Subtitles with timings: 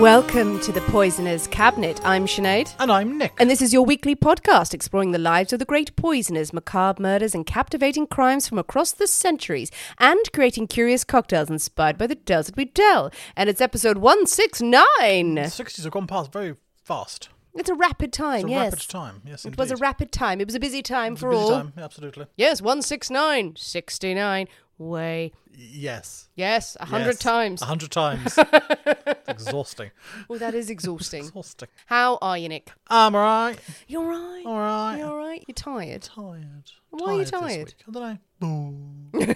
[0.00, 2.00] Welcome to the Poisoner's Cabinet.
[2.04, 2.74] I'm Sinead.
[2.78, 3.34] And I'm Nick.
[3.38, 7.34] And this is your weekly podcast exploring the lives of the great poisoners, macabre murders,
[7.34, 12.46] and captivating crimes from across the centuries, and creating curious cocktails inspired by the tales
[12.46, 13.12] that we tell.
[13.36, 15.34] And it's episode 169.
[15.34, 17.28] The 60s have gone past very fast.
[17.54, 18.72] It's a rapid time, It's a yes.
[18.72, 20.40] rapid time, yes, It was a rapid time.
[20.40, 21.50] It was a busy time for busy all.
[21.50, 22.24] time, absolutely.
[22.34, 23.56] Yes, 169.
[23.56, 24.48] 69.
[24.78, 25.32] Way.
[25.54, 26.28] Yes.
[26.34, 27.18] Yes, a hundred Yes.
[27.18, 27.62] times.
[27.62, 28.36] A hundred times.
[29.28, 29.90] Exhausting.
[30.28, 31.24] Oh, that is exhausting.
[31.26, 31.68] Exhausting.
[31.86, 32.70] How are you, Nick?
[32.88, 33.58] I'm alright.
[33.86, 34.42] You're right.
[34.44, 34.96] All right.
[34.98, 35.44] You're all right.
[35.46, 36.02] You're tired.
[36.02, 36.72] Tired.
[36.90, 37.74] Why are you tired?
[37.88, 39.34] I don't know.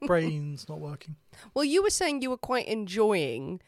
[0.06, 1.16] Brain's not working.
[1.54, 3.60] Well, you were saying you were quite enjoying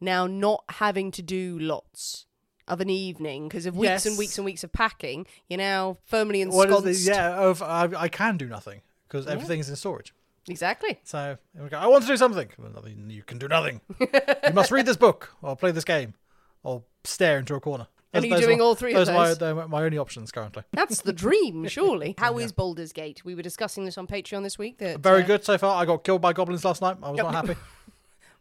[0.00, 2.26] now not having to do lots
[2.68, 5.26] of an evening because of weeks and weeks and weeks of packing.
[5.48, 6.86] You're now firmly What ensconced.
[6.88, 10.14] is the, yeah, I, I can do nothing because everything's in storage.
[10.48, 10.98] Exactly.
[11.02, 12.48] So we go, I want to do something.
[12.58, 12.88] Well.
[12.88, 13.80] You can do nothing.
[14.00, 16.14] you must read this book or play this game
[16.62, 17.88] or stare into a corner.
[18.12, 19.08] And are you are doing my- all three of those?
[19.08, 19.38] Are my, those?
[19.38, 20.62] they're my only options currently.
[20.72, 22.14] That's the dream, surely.
[22.18, 23.24] How is Baldur's Gate?
[23.24, 24.78] We were discussing this on Patreon this week.
[24.78, 25.80] That, Very uh, good so far.
[25.80, 26.96] I got killed by goblins last night.
[27.02, 27.56] I was not happy.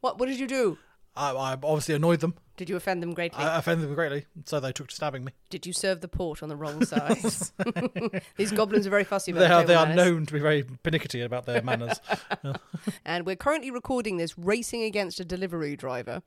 [0.02, 0.78] What What did you do?
[1.16, 2.36] I, I obviously annoyed them.
[2.58, 3.44] Did you offend them greatly?
[3.44, 5.34] I offended them greatly, so they took to stabbing me.
[5.50, 7.18] did you serve the port on the wrong side?
[8.38, 10.06] These goblins are very fussy about They their are they are manners.
[10.06, 12.00] known to be very pernickety about their manners.
[13.06, 16.22] and we're currently recording this racing against a delivery driver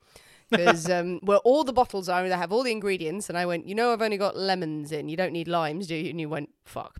[0.51, 3.29] because um, where all the bottles are, they have all the ingredients.
[3.29, 5.09] And I went, you know, I've only got lemons in.
[5.09, 6.11] You don't need limes, do you?
[6.11, 6.99] And you went, fuck.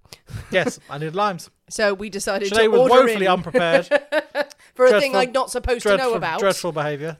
[0.52, 1.50] yes, I need limes.
[1.70, 3.88] So we decided Today to was order woefully in unprepared.
[4.88, 6.40] For a thing I'm not supposed to know about.
[6.40, 7.18] dreadful behaviour.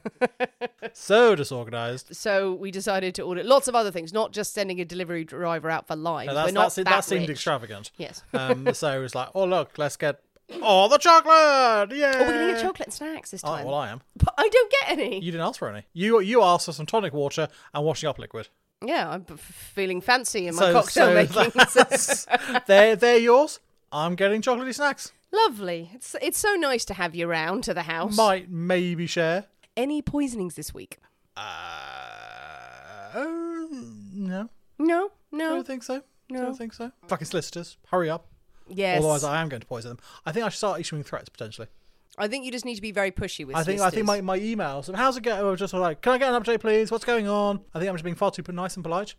[0.92, 2.14] so disorganised.
[2.16, 5.68] So we decided to order lots of other things, not just sending a delivery driver
[5.70, 6.28] out for limes.
[6.28, 7.30] No, we're not that, that seemed rich.
[7.30, 7.90] extravagant.
[7.96, 8.22] Yes.
[8.32, 10.20] Um, so it was like, oh look, let's get
[10.62, 11.96] oh the chocolate.
[11.96, 12.12] Yeah.
[12.16, 13.66] Oh, we're to get chocolate snacks this Oh, time.
[13.66, 14.00] well, I am.
[14.16, 15.16] But I don't get any.
[15.22, 15.84] You didn't ask for any.
[15.92, 18.48] You you asked for some tonic water and washing up liquid.
[18.82, 22.60] Yeah, I'm f- feeling fancy in my So- cocktail so making.
[22.66, 23.60] they're they're yours.
[23.92, 25.12] I'm getting chocolatey snacks.
[25.32, 25.90] Lovely.
[25.94, 28.16] It's it's so nice to have you round to the house.
[28.16, 29.44] Might maybe share.
[29.76, 30.98] Any poisonings this week?
[31.36, 31.42] Uh,
[33.14, 33.68] oh,
[34.12, 35.48] no, No, I no.
[35.54, 36.02] don't think so.
[36.30, 36.92] I don't think so.
[37.08, 38.26] Fucking solicitors, hurry up.
[38.68, 38.98] Yes.
[38.98, 39.98] Otherwise, I am going to poison them.
[40.26, 41.68] I think I should start issuing threats potentially.
[42.18, 43.56] I think you just need to be very pushy with.
[43.56, 44.92] I think I think my, my emails.
[44.94, 45.56] How's it going?
[45.56, 46.90] Just like, can I get an update, please?
[46.90, 47.60] What's going on?
[47.74, 49.14] I think I'm just being far too nice and polite.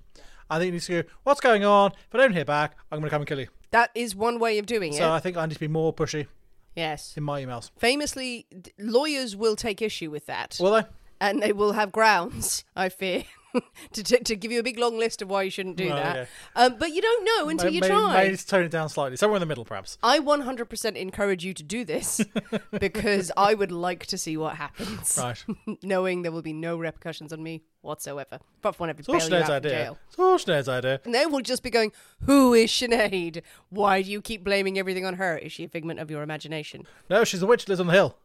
[0.50, 1.10] I think you need to go.
[1.24, 1.92] What's going on?
[1.92, 3.48] If I don't hear back, I'm going to come and kill you.
[3.72, 4.98] That is one way of doing it.
[4.98, 5.12] So.
[5.12, 6.28] I think I need to be more pushy
[6.76, 7.16] yes.
[7.18, 7.72] in my emails.
[7.78, 10.84] Famously, d- lawyers will take issue with that, Will they?
[11.20, 12.64] and they will have grounds.
[12.76, 13.24] I fear.
[13.94, 16.16] to, to, to give you a big long list of why you shouldn't do that.
[16.18, 16.30] okay.
[16.56, 18.24] Um, but you don't know until May- you try.
[18.24, 19.18] May need to tone it down slightly.
[19.18, 19.98] Somewhere in the middle, perhaps.
[20.04, 22.22] I 100% encourage you to do this
[22.80, 25.18] because I would like to see what happens.
[25.18, 25.44] Right.
[25.84, 28.40] Knowing there will be no repercussions on me whatsoever.
[28.60, 29.72] Apart from when I It's all bail you out Sinead's idea.
[29.72, 29.98] jail.
[30.08, 31.02] It's all Sinead's idea.
[31.06, 33.42] And they will just be going, Who is Sinead?
[33.70, 35.38] Why do you keep blaming everything on her?
[35.38, 36.86] Is she a figment of your imagination?
[37.10, 38.16] No, she's the witch that lives on the hill.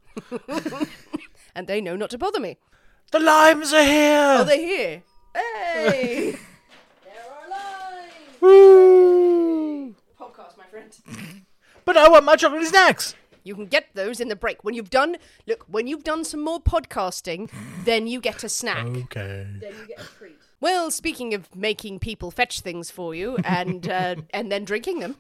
[1.55, 2.59] And they know not to bother me.
[3.13, 4.19] The limes are here.
[4.19, 5.03] Are they here?
[5.37, 6.31] Hey!
[7.05, 8.41] there are limes!
[8.41, 9.95] Woo!
[10.19, 10.97] Podcast, my friend.
[11.85, 13.15] But I want my chocolate snacks.
[13.45, 14.65] You can get those in the break.
[14.65, 15.17] When you've done,
[15.47, 17.51] look, when you've done some more podcasting,
[17.85, 18.87] then you get a snack.
[18.87, 19.47] Okay.
[19.61, 20.37] Then you get a treat.
[20.59, 25.17] Well, speaking of making people fetch things for you and uh, and then drinking them,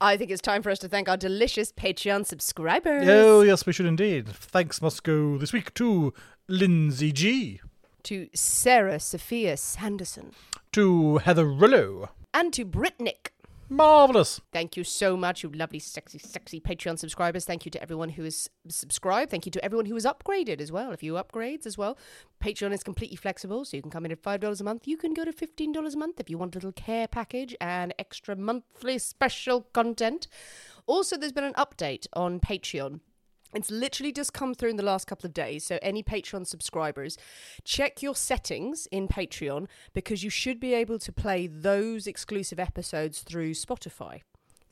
[0.00, 3.06] I think it's time for us to thank our delicious Patreon subscribers.
[3.06, 4.28] Oh, yes, we should indeed.
[4.28, 6.14] Thanks must go this week to
[6.48, 7.60] Lindsay G,
[8.08, 10.32] To Sarah Sophia Sanderson
[10.72, 12.08] to Heather Rillo.
[12.32, 13.32] and to Britnick.
[13.68, 14.40] Marvellous.
[14.50, 17.44] Thank you so much, you lovely, sexy, sexy Patreon subscribers.
[17.44, 19.30] Thank you to everyone who is subscribed.
[19.30, 20.90] Thank you to everyone who is upgraded as well.
[20.90, 21.98] If you upgrades as well,
[22.42, 24.88] Patreon is completely flexible, so you can come in at five dollars a month.
[24.88, 27.54] You can go to fifteen dollars a month if you want a little care package
[27.60, 30.28] and extra monthly special content.
[30.86, 33.00] Also, there's been an update on Patreon.
[33.54, 35.64] It's literally just come through in the last couple of days.
[35.64, 37.16] So, any Patreon subscribers,
[37.64, 43.20] check your settings in Patreon because you should be able to play those exclusive episodes
[43.20, 44.20] through Spotify.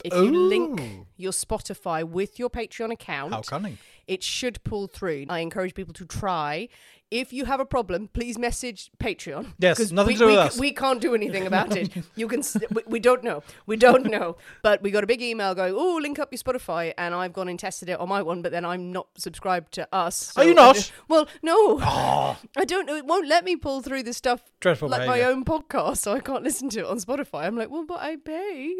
[0.04, 1.06] If you link oh.
[1.16, 3.78] your Spotify with your Patreon account, How cunning.
[4.06, 5.26] It should pull through.
[5.28, 6.68] I encourage people to try.
[7.08, 9.52] If you have a problem, please message Patreon.
[9.60, 10.58] Yes, nothing we, to do with c- us.
[10.58, 11.96] We can't do anything about it.
[12.16, 12.42] You can.
[12.72, 13.44] We, we don't know.
[13.64, 14.36] We don't know.
[14.62, 15.72] But we got a big email going.
[15.76, 18.42] Oh, link up your Spotify, and I've gone and tested it on my one.
[18.42, 20.36] But then I'm not subscribed to us.
[20.36, 20.74] Are you not?
[20.74, 21.78] don't- well, no.
[21.80, 22.96] I don't know.
[22.96, 26.18] It won't let me pull through the stuff Dreadful like my own podcast, so I
[26.18, 27.44] can't listen to it on Spotify.
[27.44, 28.74] I'm like, well, but I pay.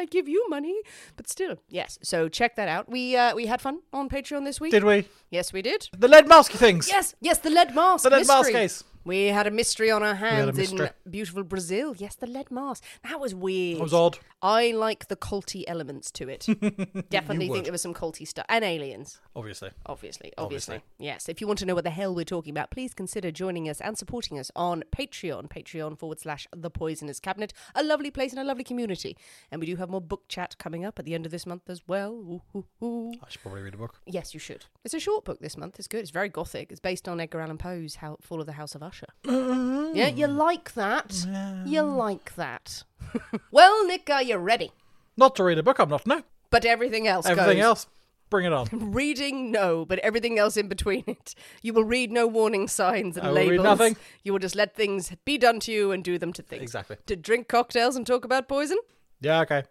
[0.00, 0.80] I give you money,
[1.16, 1.98] but still, yes.
[2.02, 2.88] So check that out.
[2.88, 4.70] We uh, we had fun on Patreon this week.
[4.70, 5.08] Did we?
[5.30, 5.88] Yes, we did.
[5.96, 6.88] The lead masky things.
[6.88, 8.04] Yes, yes, the lead mask.
[8.04, 8.84] The lead mask case.
[9.04, 11.94] We had a mystery on our hands in beautiful Brazil.
[11.96, 12.84] Yes, the lead mask.
[13.08, 13.78] That was weird.
[13.78, 14.18] That was odd.
[14.42, 16.46] I like the culty elements to it.
[17.10, 19.20] Definitely think there was some culty stuff and aliens.
[19.36, 19.70] Obviously.
[19.86, 20.80] Obviously, obviously, Obviously.
[20.98, 21.28] Yes.
[21.28, 23.80] If you want to know what the hell we're talking about, please consider joining us
[23.80, 27.52] and supporting us on Patreon, Patreon forward slash The Poisoners Cabinet.
[27.74, 29.16] A lovely place and a lovely community.
[29.50, 31.68] And we do have more book chat coming up at the end of this month
[31.70, 32.12] as well.
[32.12, 33.12] Ooh, ooh, ooh.
[33.22, 34.00] I should probably read a book.
[34.06, 34.64] Yes, you should.
[34.84, 35.78] It's a short book this month.
[35.78, 36.00] It's good.
[36.00, 36.70] It's very gothic.
[36.70, 38.91] It's based on Edgar Allan Poe's How- Fall of the House of Usher.
[39.24, 39.96] Mm-hmm.
[39.96, 41.26] Yeah, you like that.
[41.66, 42.84] You like that.
[43.50, 44.72] well, Nick, are you ready?
[45.16, 46.06] Not to read a book, I'm not.
[46.06, 46.22] No.
[46.50, 47.64] But everything else Everything goes.
[47.64, 47.86] else,
[48.30, 48.68] bring it on.
[48.92, 51.34] Reading, no, but everything else in between it.
[51.62, 53.64] You will read no warning signs and I will read labels.
[53.64, 53.96] nothing.
[54.22, 56.62] You will just let things be done to you and do them to things.
[56.62, 56.96] Exactly.
[57.06, 58.78] To drink cocktails and talk about poison,
[59.20, 59.62] Yeah, okay.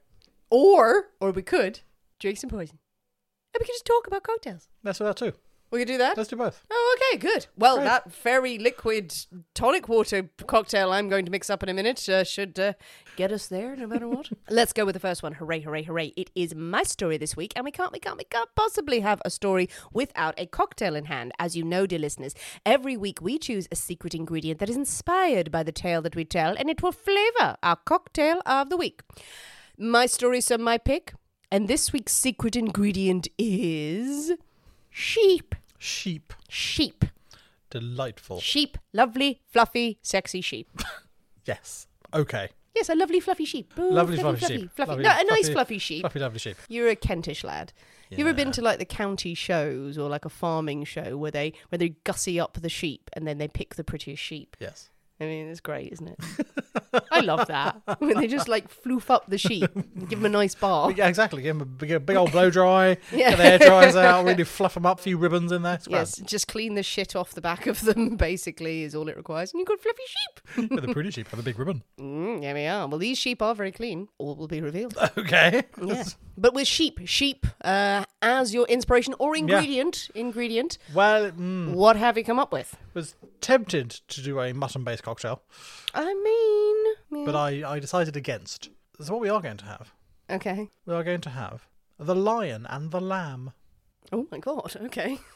[0.49, 1.81] or or we could
[2.19, 2.79] drink some poison,
[3.53, 4.67] and we could just talk about cocktails.
[4.83, 5.33] Let's do that too.
[5.71, 6.17] We could do that.
[6.17, 6.65] Let's do both.
[6.69, 7.47] Oh, okay, good.
[7.57, 7.85] Well, Great.
[7.85, 9.15] that very liquid
[9.53, 12.73] tonic water cocktail I'm going to mix up in a minute uh, should uh,
[13.15, 14.29] get us there, no matter what.
[14.49, 15.33] Let's go with the first one.
[15.33, 16.07] Hooray, hooray, hooray!
[16.17, 19.21] It is my story this week, and we can't, we can't, we can't possibly have
[19.23, 21.31] a story without a cocktail in hand.
[21.39, 22.35] As you know, dear listeners,
[22.65, 26.25] every week we choose a secret ingredient that is inspired by the tale that we
[26.25, 29.03] tell, and it will flavour our cocktail of the week.
[29.77, 31.13] My story, so my pick,
[31.49, 34.33] and this week's secret ingredient is
[34.91, 35.55] sheep.
[35.79, 36.33] Sheep.
[36.47, 37.05] Sheep.
[37.71, 38.39] Delightful.
[38.39, 38.77] Sheep.
[38.93, 40.69] Lovely, fluffy, sexy sheep.
[41.43, 41.87] Yes.
[42.13, 42.49] Okay.
[42.75, 43.73] Yes, a lovely, fluffy sheep.
[43.79, 44.71] Ooh, Lovely fluffy, sheep.
[44.75, 44.89] Fluffy.
[44.91, 46.01] Lovely, no, a nice fluffy sheep.
[46.01, 46.55] Fluffy, lovely sheep.
[46.69, 47.73] You're a Kentish lad.
[48.11, 51.53] You ever been to like the county shows or like a farming show where they
[51.69, 54.55] where they gussy up the sheep and then they pick the prettiest sheep?
[54.59, 54.89] Yes.
[55.19, 56.19] I mean, it's great, isn't it?
[57.11, 60.29] I love that when they just like floof up the sheep, and give them a
[60.29, 60.97] nice bath.
[60.97, 61.41] Yeah, exactly.
[61.41, 62.97] Give them a big, big old blow dry.
[63.11, 63.31] Yeah.
[63.31, 64.25] Get the hair dryers out.
[64.31, 64.99] Really fluff them up.
[64.99, 65.75] A few ribbons in there.
[65.75, 66.07] It's grand.
[66.07, 68.15] Yes, just clean the shit off the back of them.
[68.15, 70.71] Basically, is all it requires, and you've got fluffy sheep.
[70.71, 71.83] With a pretty sheep with a big ribbon.
[71.99, 72.87] Mm, there we are.
[72.87, 74.07] Well, these sheep are very clean.
[74.17, 74.95] All will be revealed.
[75.17, 75.63] Okay.
[75.83, 76.03] Yeah.
[76.37, 82.17] But with sheep, sheep uh, as your inspiration or ingredient, ingredient, Well, mm, what have
[82.17, 82.75] you come up with?
[82.93, 85.41] was tempted to do a mutton-based cocktail,
[85.93, 86.80] I mean,
[87.11, 87.23] yeah.
[87.25, 88.69] but I, I decided against.
[88.99, 89.93] So what we are going to have,
[90.29, 90.69] okay.
[90.85, 93.53] we are going to have the lion and the lamb.
[94.11, 94.75] Oh my god.
[94.85, 95.19] Okay.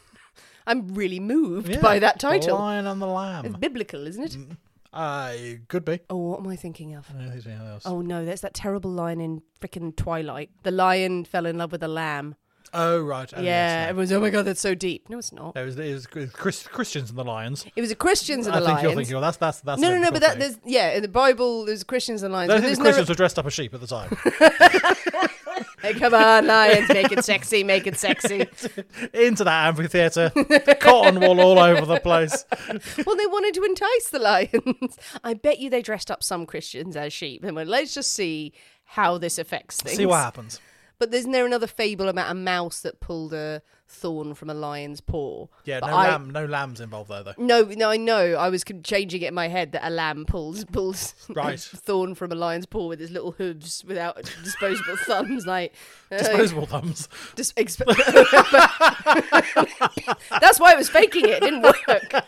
[0.68, 2.58] I'm really moved Yeah, by that title.
[2.58, 3.46] The lion and the Lamb.
[3.46, 4.32] It's biblical, isn't it?
[4.32, 4.58] Mm,
[4.92, 6.00] I could be.
[6.10, 7.06] Oh, what am I thinking of?
[7.10, 7.84] I don't know there's anything else.
[7.86, 10.50] Oh no, that's that terrible line in frickin' Twilight.
[10.64, 12.36] The lion fell in love with a lamb.
[12.74, 13.32] Oh, right.
[13.36, 13.90] Oh, yeah, yes, no.
[13.90, 15.10] everyone's oh my god, that's so deep.
[15.10, 15.54] No, it's not.
[15.54, 17.66] There was, it was Chris, Christians and the lions.
[17.76, 18.84] It was the Christians and I the think lions.
[18.84, 19.82] you're thinking, well, that's that's that's.
[19.82, 22.52] no, no, no, but that there's yeah, in the Bible there's Christians and lions.
[22.52, 25.30] I think there's the no- Christians were dressed up as sheep at the time.
[25.82, 28.48] Hey, come on, lions, make it sexy, make it sexy.
[29.14, 30.32] Into that amphitheatre,
[30.80, 32.44] cotton wool all over the place.
[33.06, 34.98] well, they wanted to entice the lions.
[35.24, 38.54] I bet you they dressed up some Christians as sheep and went, let's just see
[38.86, 39.98] how this affects things.
[39.98, 40.60] See what happens.
[40.98, 45.02] But isn't there another fable about a mouse that pulled a thorn from a lion's
[45.02, 45.48] paw?
[45.66, 47.34] Yeah, But no I- lamb, no lambs involved there though.
[47.38, 48.36] No, no, I know.
[48.36, 51.56] I was changing it in my head that a lamb pulls pulls Right.
[51.56, 55.46] a thorn from a lion's paw with his little hooves without disposable thumbs.
[55.46, 55.74] Like
[56.12, 57.08] uh, Disposable thumbs.
[57.36, 57.86] dis- exp-
[60.42, 61.32] That's why I was faking it.
[61.32, 62.26] It didn't work.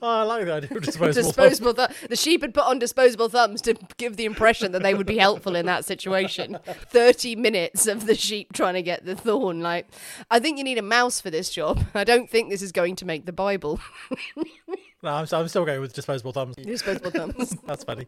[0.00, 0.82] Oh, I like the idea of
[1.14, 1.72] disposable.
[1.72, 1.98] thumbs.
[1.98, 5.06] th- the sheep had put on disposable thumbs to give the impression that they would
[5.06, 9.60] be helpful in that situation 30 minutes of the sheep trying to get the thorn
[9.60, 9.86] like
[10.30, 12.96] i think you need a mouse for this job i don't think this is going
[12.96, 13.80] to make the bible
[15.02, 16.54] No, I'm, I'm still going with disposable thumbs.
[16.62, 18.06] disposable thumbs That's funny.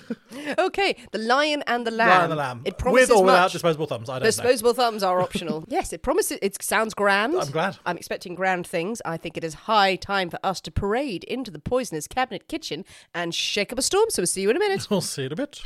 [0.58, 2.62] okay the lion and the lamb Lion and the lamb.
[2.66, 3.52] it promises with or without much.
[3.52, 4.26] disposable thumbs, I don't know.
[4.26, 5.64] Disposable thumbs are optional.
[5.68, 6.38] yes, it promises.
[6.42, 7.34] It sounds grand.
[7.34, 7.78] I'm glad.
[7.86, 9.00] I'm expecting grand things.
[9.04, 12.84] I think it is high time for us to parade into the Poisoners Cabinet kitchen
[13.14, 14.10] and shake up a storm.
[14.10, 14.88] So we'll see you in a minute.
[14.90, 15.62] We'll see in a bit.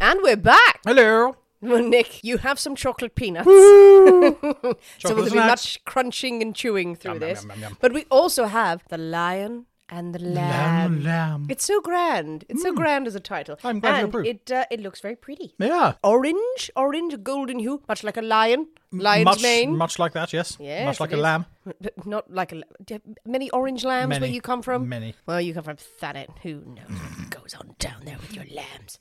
[0.00, 0.80] and we're back.
[0.84, 1.36] Hello.
[1.60, 3.46] Well, Nick, you have some chocolate peanuts.
[3.48, 7.44] so there'll be much crunching and chewing through Yum, this.
[7.44, 7.76] yum, yum.
[7.80, 11.02] But we also have the lion and the lamb.
[11.02, 11.46] Lamb, lamb.
[11.48, 12.44] It's so grand.
[12.48, 13.56] It's so grand as a title.
[13.64, 14.26] I'm glad you and approve.
[14.26, 15.54] It uh, it looks very pretty.
[15.58, 15.94] Yeah.
[16.04, 18.68] Orange, orange, golden hue, much like a lion.
[18.90, 19.76] Lion's much, mane.
[19.76, 20.56] much like that, yes.
[20.58, 21.20] Yes, much like a is.
[21.20, 21.44] lamb.
[21.82, 22.54] But Not like a.
[22.56, 24.88] la- do you have many orange lambs where you come from?
[24.88, 25.14] Many.
[25.26, 26.30] Well, you come from Thanet.
[26.42, 28.98] Who knows what goes on down there with your lambs?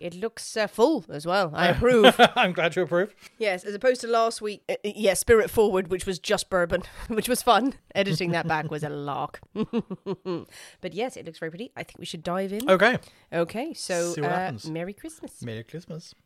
[0.00, 1.52] it looks uh, full as well.
[1.54, 2.16] I approve.
[2.34, 3.14] I'm glad you approve.
[3.38, 4.64] yes, as opposed to last week.
[4.68, 7.74] Uh, uh, yeah, Spirit Forward, which was just bourbon, which was fun.
[7.94, 9.38] Editing that back was a lark.
[9.54, 11.70] but yes, it looks very pretty.
[11.76, 12.68] I think we should dive in.
[12.68, 12.98] Okay.
[13.32, 14.68] Okay, so See what uh, happens.
[14.68, 15.40] Merry Christmas.
[15.40, 16.16] Merry Christmas.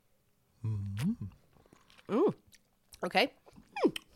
[3.04, 3.32] Okay.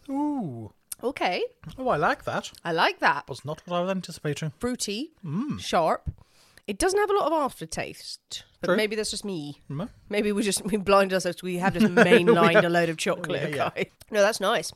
[0.08, 0.72] Ooh.
[1.02, 1.42] Okay.
[1.78, 2.50] Oh, I like that.
[2.64, 3.28] I like that.
[3.28, 4.52] Was not what I was anticipating.
[4.58, 5.60] fruity, Mm.
[5.60, 6.10] sharp.
[6.66, 8.76] It doesn't have a lot of aftertaste, but True.
[8.76, 9.60] maybe that's just me.
[9.70, 9.88] Mm.
[10.08, 11.42] Maybe we just we blinded ourselves.
[11.42, 13.50] We have just mainlined a load of chocolate.
[13.50, 13.66] Yeah, yeah.
[13.68, 13.90] Okay.
[14.10, 14.72] No, that's nice.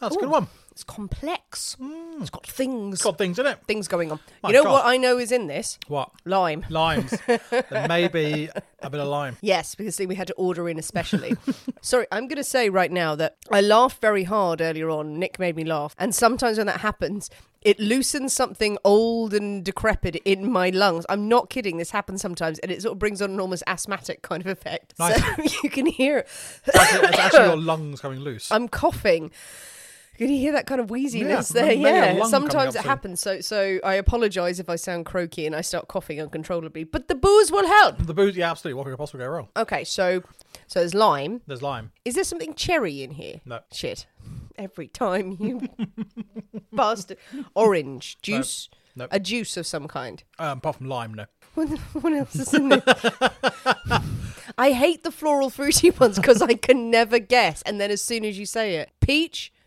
[0.00, 0.48] That's a good one.
[0.72, 1.76] It's complex.
[1.80, 2.20] Mm.
[2.20, 2.94] It's got things.
[2.94, 3.58] It's got things in it.
[3.66, 4.20] things going on.
[4.42, 4.72] My you know God.
[4.72, 5.78] what I know is in this?
[5.88, 6.10] What?
[6.24, 6.64] Lime.
[6.70, 7.12] Limes.
[7.88, 8.48] maybe
[8.80, 9.36] a bit of lime.
[9.42, 11.36] Yes, because see, we had to order in especially.
[11.82, 15.18] Sorry, I'm going to say right now that I laughed very hard earlier on.
[15.18, 15.94] Nick made me laugh.
[15.98, 17.28] And sometimes when that happens,
[17.62, 21.04] it loosens something old and decrepit in my lungs.
[21.08, 21.76] I'm not kidding.
[21.76, 22.58] This happens sometimes.
[22.60, 24.94] And it sort of brings on an almost asthmatic kind of effect.
[24.98, 25.20] Nice.
[25.50, 28.50] So you can hear It's actually, it's actually your lungs coming loose.
[28.50, 29.30] I'm coughing.
[30.20, 31.72] Can you hear that kind of wheeziness Yeah, there?
[31.72, 33.20] Yeah, sometimes it happens.
[33.20, 36.84] So, so I apologise if I sound croaky and I start coughing uncontrollably.
[36.84, 38.04] But the booze will help.
[38.06, 38.76] the booze, yeah, absolutely.
[38.76, 39.48] What could possibly go wrong?
[39.56, 40.22] Okay, so
[40.66, 41.40] so there's lime.
[41.46, 41.92] There's lime.
[42.04, 43.40] Is there something cherry in here?
[43.46, 43.60] No.
[43.72, 44.06] Shit.
[44.58, 45.62] Every time you
[46.72, 47.16] bastard.
[47.54, 48.68] Orange juice.
[48.94, 49.08] Nope.
[49.12, 50.22] A juice of some kind.
[50.38, 51.24] Um, apart from lime, no.
[51.54, 52.82] What, what else is in there?
[54.58, 57.62] I hate the floral fruity ones because I can never guess.
[57.62, 59.59] And then as soon as you say it, peach, No.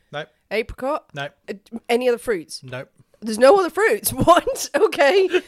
[0.53, 1.29] Apricot, No.
[1.49, 1.53] uh,
[1.89, 2.63] any other fruits?
[2.63, 2.85] No.
[3.21, 4.11] There's no other fruits.
[4.13, 4.69] What?
[4.75, 5.29] Okay.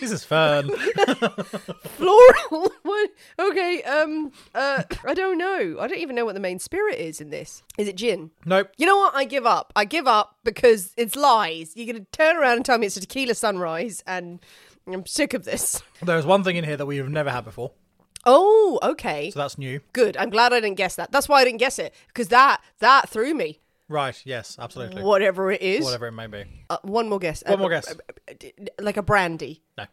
[0.00, 0.70] This is fern.
[1.96, 2.72] Floral.
[2.82, 3.10] what?
[3.38, 3.82] Okay.
[3.82, 4.32] Um.
[4.54, 4.82] Uh.
[5.04, 5.76] I don't know.
[5.80, 7.62] I don't even know what the main spirit is in this.
[7.78, 8.30] Is it gin?
[8.44, 8.70] nope.
[8.76, 9.14] You know what?
[9.14, 9.72] I give up.
[9.76, 11.72] I give up because it's lies.
[11.74, 14.40] You're going to turn around and tell me it's a tequila sunrise, and
[14.86, 15.82] I'm sick of this.
[16.02, 17.72] There's one thing in here that we have never had before.
[18.24, 19.30] Oh, okay.
[19.30, 19.80] So that's new.
[19.92, 20.16] Good.
[20.16, 21.10] I'm glad I didn't guess that.
[21.12, 23.60] That's why I didn't guess it because that that threw me.
[23.88, 24.20] Right.
[24.24, 25.02] Yes, absolutely.
[25.02, 25.84] Whatever it is.
[25.84, 26.44] Whatever it may be.
[26.68, 27.42] Uh, one more guess.
[27.46, 27.94] One Uh, more guess.
[28.80, 29.62] Like a brandy.
[29.76, 29.84] No.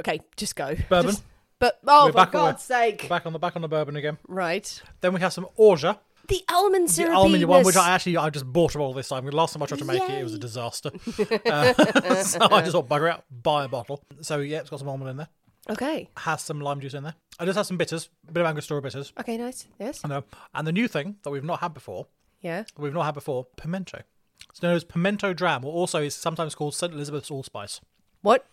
[0.00, 0.74] Okay, just go.
[0.88, 1.12] Bourbon.
[1.12, 1.24] Just-
[1.60, 3.08] but oh, We're for the- God's sake!
[3.08, 4.16] Back on the back on the bourbon again.
[4.28, 4.80] Right.
[5.00, 5.98] Then we have some orgeat.
[6.28, 7.16] The almond The syrup.
[7.16, 9.26] almond one, which I actually I just bought it all this time.
[9.26, 10.90] Last time I tried to make it, it was a disaster.
[11.46, 11.72] Uh,
[12.22, 14.04] so I just thought bugger it, buy a bottle.
[14.20, 15.28] So yeah, it's got some almond in there.
[15.70, 16.08] Okay.
[16.18, 17.14] Has some lime juice in there.
[17.40, 19.12] I just have some bitters, a bit of Angostura bitters.
[19.18, 19.36] Okay.
[19.36, 19.66] Nice.
[19.80, 20.00] Yes.
[20.04, 20.24] I know.
[20.54, 22.06] And the new thing that we've not had before,
[22.40, 22.64] Yeah.
[22.76, 24.02] we've not had before, pimento.
[24.50, 26.92] It's known as pimento dram, or also is sometimes called St.
[26.92, 27.80] Elizabeth's allspice.
[28.22, 28.46] What?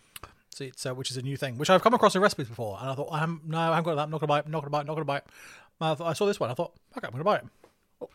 [0.50, 2.78] So it's, uh, which is a new thing, which I've come across in recipes before,
[2.80, 4.02] and I thought, I'm, no, I haven't got that.
[4.02, 4.48] I'm not gonna buy it.
[4.48, 4.86] Not gonna buy it.
[4.86, 5.24] Not gonna buy it.
[5.80, 6.50] And I, thought, I saw this one.
[6.50, 7.44] I thought, okay, I'm gonna buy it.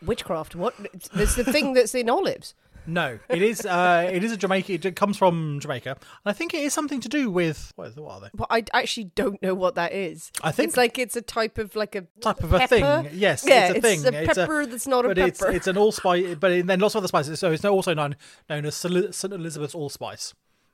[0.01, 0.55] Witchcraft.
[0.55, 0.75] What?
[1.13, 2.53] There's the thing that's in olives.
[2.87, 3.65] No, it is.
[3.65, 4.73] Uh, it is a Jamaica.
[4.73, 7.95] It comes from Jamaica, and I think it is something to do with what, is,
[7.95, 8.27] what are they?
[8.33, 10.31] But I actually don't know what that is.
[10.43, 12.83] I think- it's like it's a type of like a Type of a thing.
[13.13, 14.05] Yes, Yeah, it's a thing.
[14.07, 15.27] a pepper that's not a but pepper.
[15.27, 17.39] It's, it's an allspice, but then lots of other spices.
[17.39, 18.15] So it's also known
[18.49, 19.23] known as St.
[19.33, 20.33] Elizabeth's allspice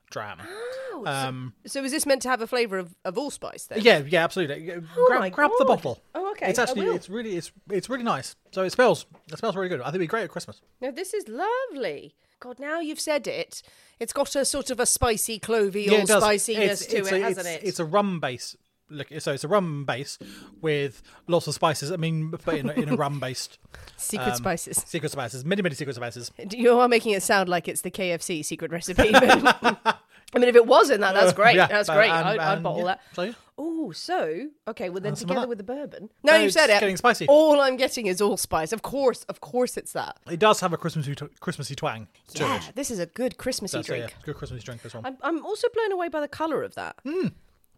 [0.09, 0.39] dram.
[1.05, 3.81] Um, So is this meant to have a flavour of, of allspice then?
[3.81, 4.65] yeah, yeah, absolutely.
[4.65, 6.01] grab Oh my grab the bottle.
[6.15, 8.35] Oh, okay, It's actually it's really it's it's really nice.
[8.51, 9.81] So it smells it smells really good.
[9.81, 10.61] I think it'd be great at Christmas.
[10.81, 12.15] No, this is lovely.
[12.39, 13.61] God, now you've said it,
[13.99, 17.15] it's got a sort of a spicy, clovey, Yeah, it spiciness It's- to it's it,
[17.15, 17.67] a, hasn't it's, it?
[17.67, 18.55] It's a rum base.
[18.89, 20.17] Look, so it's a rum base
[20.61, 21.91] with lots of spices.
[21.91, 23.59] I mean, but in a, in a rum based
[23.97, 24.83] Secret um, spices.
[24.85, 26.31] secret spices, many many secret spices.
[26.51, 29.11] You are making it sound like it's the KFC secret recipe.
[29.13, 31.55] I mean, if it was in that, that's great.
[31.55, 32.09] Yeah, that's great.
[32.09, 33.35] and- I'd, I'd bottle yeah, that.
[33.59, 34.89] Oh, so okay.
[34.89, 36.09] Well, then And together with the bourbon.
[36.21, 36.79] No, No, you said it.
[36.79, 37.25] getting spicy.
[37.27, 38.71] All I'm getting is allspice.
[38.71, 40.17] Of course, of course, it's that.
[40.29, 43.89] It does have a Christmassy, t- Christmassy twang Yeah, this is a good Christmassy That's,
[43.89, 44.15] yeah, drink.
[44.21, 45.05] a good Christmassy drink, this one.
[45.05, 46.97] I'm, I'm also blown away by the color of that.
[47.03, 47.27] Hmm.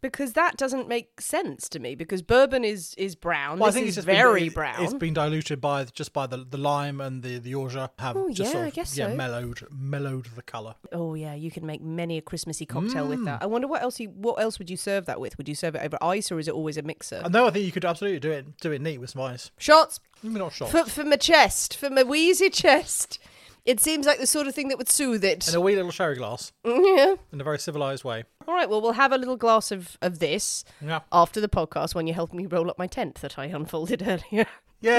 [0.01, 1.94] Because that doesn't make sense to me.
[1.96, 3.60] Because bourbon is is brown.
[3.60, 4.84] Well, this I think is it's just very been, brown.
[4.84, 8.29] It's been diluted by just by the, the lime and the the orgeat have Oh,
[8.29, 9.15] just yeah, sort I guess yeah so.
[9.15, 10.75] mellowed mellowed the colour.
[10.94, 13.25] Oh yeah, you can make many a Christmassy cocktail with Mm.
[13.25, 13.41] that.
[13.44, 15.38] I wonder what else you what else would you serve that with?
[15.38, 17.22] Would you serve it over ice or is it always a mixer?
[17.24, 19.51] And no, I think you could absolutely do it do it neat with some ice.
[19.58, 20.70] Shots Maybe not shot.
[20.70, 23.20] for for my chest, for my wheezy chest.
[23.66, 25.48] It seems like the sort of thing that would soothe it.
[25.48, 27.16] In a wee little sherry glass, Yeah.
[27.32, 28.24] in a very civilised way.
[28.48, 28.70] All right.
[28.70, 31.01] Well, we'll have a little glass of of this Yeah.
[31.12, 34.46] after the podcast when you help me roll up my tent that I unfolded earlier.
[34.82, 34.92] Yay!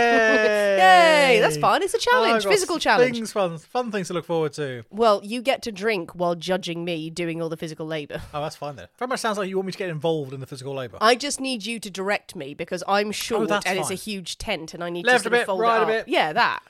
[0.79, 1.41] Yay!
[1.41, 1.83] That's fun.
[1.83, 3.15] It's a Oh, challenge, I've physical challenge.
[3.15, 4.85] Things fun, fun things to look forward to.
[4.91, 8.21] Well, you get to drink while judging me doing all the physical labour.
[8.35, 8.89] Oh, that's fine then.
[8.99, 10.99] Very much sounds like you want me to get involved in the physical labour.
[11.01, 13.95] I just need you to direct me because I'm oh, short Oh, and it's a
[13.95, 15.87] huge tent and I need Left to a sort of bit, fold right it a
[15.87, 16.09] bit.
[16.09, 16.61] Yeah, that.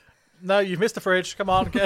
[0.43, 1.37] No, you've missed the fridge.
[1.37, 1.85] Come on, Come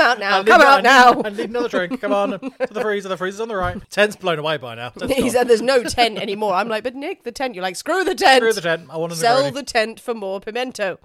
[0.00, 0.38] out now.
[0.42, 1.12] Need Come out I now.
[1.12, 2.00] need- I need another drink.
[2.00, 3.08] Come on, to the freezer.
[3.08, 3.78] The freezer's on the right.
[3.90, 4.90] Tent's blown away by now.
[4.90, 5.30] Tent's He gone.
[5.30, 6.54] said there's no tent anymore.
[6.54, 7.54] I'm like, but Nick, the tent.
[7.54, 8.38] You're like, screw the tent.
[8.42, 8.88] Screw the tent.
[8.90, 10.98] I want to Sell the tent for more pimento.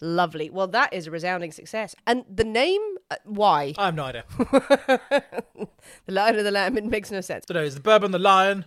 [0.00, 0.50] Lovely.
[0.50, 1.94] Well, that is a resounding success.
[2.06, 2.80] And the name,
[3.10, 3.72] uh, why?
[3.78, 4.24] I have no idea.
[6.06, 7.44] The Lion of the Lamb, it makes no sense.
[7.48, 8.64] So no, it's the bourbon, the lion,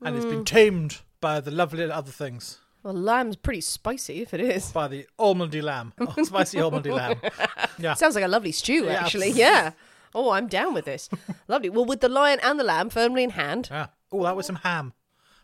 [0.00, 2.58] and it's been tamed by the lovely other things.
[2.82, 4.72] Well, lamb's pretty spicy if it is.
[4.72, 5.92] By the almondy lamb.
[6.00, 7.20] Oh, spicy almondy lamb.
[7.78, 7.94] Yeah.
[7.94, 9.02] Sounds like a lovely stew, Yeah.
[9.04, 9.30] actually.
[9.30, 9.72] Yeah.
[10.14, 11.08] Oh, I'm down with this.
[11.48, 11.70] Lovely.
[11.70, 13.86] Well, with the lion and the lamb firmly in hand, Yeah.
[14.12, 14.92] Oh, that was some ham.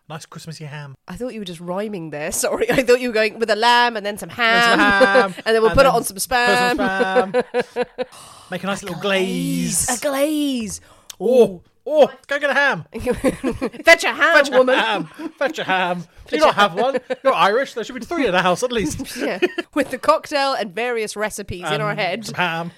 [0.09, 0.95] Nice Christmassy ham.
[1.09, 2.31] I thought you were just rhyming there.
[2.45, 5.55] Sorry, I thought you were going with a lamb and then some ham, ham, and
[5.55, 6.77] then we'll put it then on some put spam.
[6.77, 8.51] some spam.
[8.51, 9.89] Make a nice little glaze.
[9.99, 10.81] A glaze.
[11.21, 12.85] Oh, oh, go get a ham.
[13.85, 14.79] Fetch a ham, Fetch a woman.
[14.79, 15.05] ham.
[15.39, 16.05] Fetch a ham.
[16.27, 16.99] Do you not have one?
[17.23, 17.75] You're Irish.
[17.75, 19.17] There should be three in the house at least.
[19.17, 19.39] Yeah,
[19.75, 22.71] with the cocktail and various recipes in our head Some ham.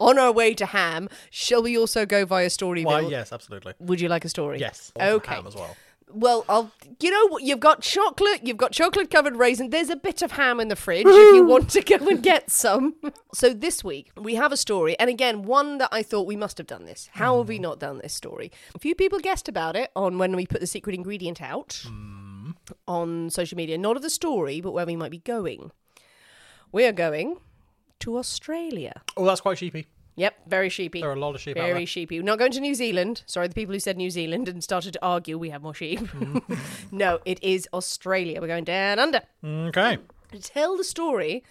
[0.00, 1.08] on our way to ham.
[1.30, 2.84] Shall we also go via Storyville?
[2.86, 3.74] Why, yes, absolutely.
[3.80, 4.58] Would you like a story?
[4.58, 4.92] Yes.
[4.98, 5.34] Some Okay.
[5.34, 5.76] Ham as well.
[6.12, 6.70] Well, I'll.
[7.00, 7.42] You know what?
[7.42, 8.40] You've got chocolate.
[8.42, 9.70] You've got chocolate covered raisin.
[9.70, 12.50] There's a bit of ham in the fridge if you want to go and get
[12.50, 12.94] some.
[13.34, 16.58] So this week we have a story, and again, one that I thought we must
[16.58, 17.08] have done this.
[17.12, 17.62] How have we mm.
[17.62, 18.50] not done this story?
[18.74, 22.54] A few people guessed about it on when we put the secret ingredient out mm.
[22.86, 23.78] on social media.
[23.78, 25.70] Not of the story, but where we might be going.
[26.72, 27.38] We are going
[28.00, 29.02] to Australia.
[29.16, 29.86] Oh, that's quite cheapy.
[30.18, 31.00] Yep, very sheepy.
[31.00, 32.18] There are a lot of sheep out Very sheepy.
[32.18, 33.22] We're not going to New Zealand.
[33.26, 36.00] Sorry, the people who said New Zealand and started to argue we have more sheep.
[36.00, 36.58] Mm.
[36.90, 38.40] no, it is Australia.
[38.40, 39.98] We're going down under Okay.
[40.32, 41.44] to tell the story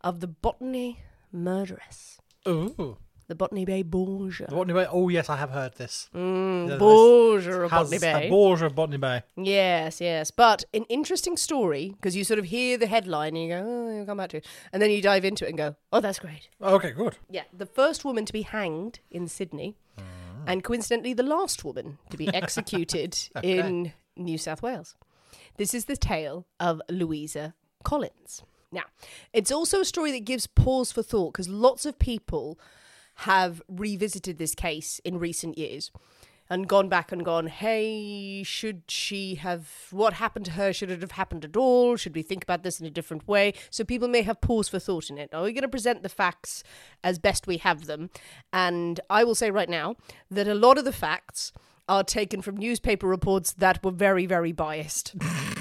[0.00, 0.98] of the Botany
[1.32, 2.96] murderess, Ooh.
[3.32, 4.44] The Botany Bay Borgia.
[4.46, 4.86] The Botany Bay.
[4.92, 6.10] Oh, yes, I have heard this.
[6.14, 8.28] Mm, Borgia of Botany Bay.
[8.28, 9.22] Borgia of Botany Bay.
[9.38, 10.30] Yes, yes.
[10.30, 13.96] But an interesting story because you sort of hear the headline and you go, oh,
[13.96, 14.46] you'll come back to it.
[14.70, 16.50] And then you dive into it and go, oh, that's great.
[16.60, 17.16] Okay, good.
[17.30, 19.76] Yeah, the first woman to be hanged in Sydney,
[20.46, 24.94] and coincidentally, the last woman to be executed in New South Wales.
[25.56, 28.42] This is the tale of Louisa Collins.
[28.70, 28.84] Now,
[29.32, 32.58] it's also a story that gives pause for thought because lots of people
[33.14, 35.90] have revisited this case in recent years
[36.52, 40.70] and gone back and gone, hey, should she have, what happened to her?
[40.70, 41.96] Should it have happened at all?
[41.96, 43.54] Should we think about this in a different way?
[43.70, 45.32] So people may have pause for thought in it.
[45.32, 46.62] Are we're going to present the facts
[47.02, 48.10] as best we have them.
[48.52, 49.96] And I will say right now
[50.30, 51.52] that a lot of the facts
[51.88, 55.14] are taken from newspaper reports that were very, very biased.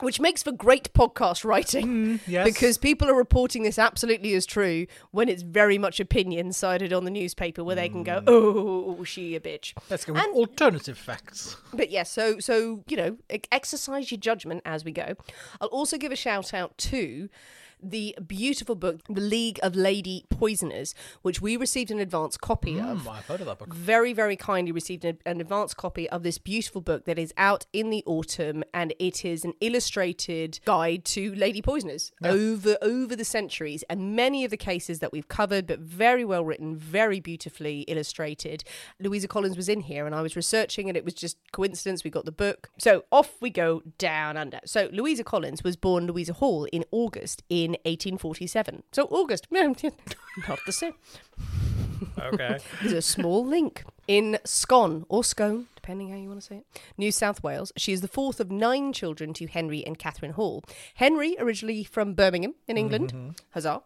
[0.00, 2.44] Which makes for great podcast writing mm, yes.
[2.44, 7.04] because people are reporting this absolutely as true when it's very much opinion sided on
[7.04, 8.24] the newspaper where they can go, mm.
[8.28, 9.74] oh, she a bitch.
[9.88, 11.56] Let's go with And- alternative facts.
[11.72, 13.18] But yes, so so you know,
[13.52, 15.14] exercise your judgment as we go.
[15.60, 17.28] I'll also give a shout out to
[17.82, 23.02] the beautiful book, The League of Lady Poisoners, which we received an advance copy of.
[23.02, 23.74] Mm, I've heard of that book.
[23.74, 27.66] Very, very kindly received an, an advance copy of this beautiful book that is out
[27.72, 33.24] in the autumn, and it is an illustrated guide to lady poisoners over over the
[33.24, 37.80] centuries, and many of the cases that we've covered, but very well written, very beautifully
[37.82, 38.64] illustrated.
[38.98, 42.10] Louisa Collins was in here, and I was researching, and it was just coincidence we
[42.10, 42.70] got the book.
[42.78, 44.60] So off we go down under.
[44.64, 48.82] So Louisa Collins was born Louisa Hall in August in 1847.
[48.92, 49.46] So August,
[50.48, 50.94] not the same.
[52.18, 52.58] Okay.
[52.82, 53.84] There's a small link.
[54.08, 56.66] in Scone or Scone, depending how you want to say it,
[56.98, 57.72] New South Wales.
[57.76, 60.64] She is the fourth of nine children to Henry and Catherine Hall.
[60.94, 63.30] Henry, originally from Birmingham in England, Mm-hmm.
[63.50, 63.82] huzzah.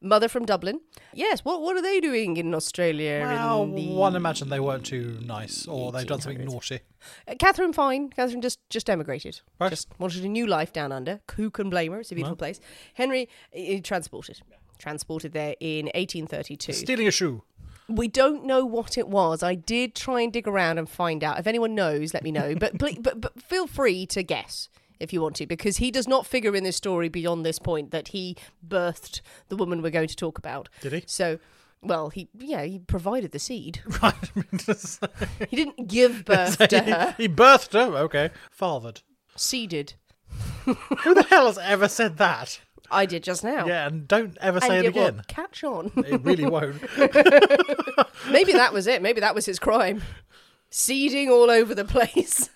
[0.00, 0.80] Mother from Dublin.
[1.12, 3.20] Yes, what what are they doing in Australia?
[3.24, 3.88] Well, in the...
[3.94, 6.78] one imagine they weren't too nice, or they've done something naughty.
[7.26, 8.08] Uh, Catherine, fine.
[8.10, 9.40] Catherine just just emigrated.
[9.60, 9.70] Right.
[9.70, 11.20] Just wanted a new life down under.
[11.34, 11.98] Who can blame her?
[12.00, 12.60] It's a beautiful place.
[12.94, 14.40] Henry, uh, transported.
[14.78, 16.72] Transported there in 1832.
[16.74, 17.42] Stealing a shoe.
[17.88, 19.42] We don't know what it was.
[19.42, 21.38] I did try and dig around and find out.
[21.38, 22.54] If anyone knows, let me know.
[22.54, 24.68] But ple- but, but feel free to guess
[25.00, 27.90] if you want to, because he does not figure in this story beyond this point
[27.92, 30.68] that he birthed the woman we're going to talk about.
[30.82, 31.04] Did he?
[31.06, 31.38] So,
[31.80, 33.80] well, he yeah he provided the seed.
[34.02, 34.12] Right.
[34.14, 35.02] I mean, just-
[35.48, 37.14] He didn't give birth to her.
[37.16, 37.96] he birthed her.
[37.98, 38.30] Okay.
[38.50, 39.00] Fathered.
[39.36, 39.94] Seeded.
[40.66, 42.60] Who the hell has ever said that?
[42.90, 43.66] I did just now.
[43.66, 45.22] Yeah, and don't ever and say it it will again.
[45.28, 45.92] catch on.
[45.96, 46.80] It really won't.
[48.30, 49.02] Maybe that was it.
[49.02, 50.02] Maybe that was his crime.
[50.70, 52.50] Seeding all over the place.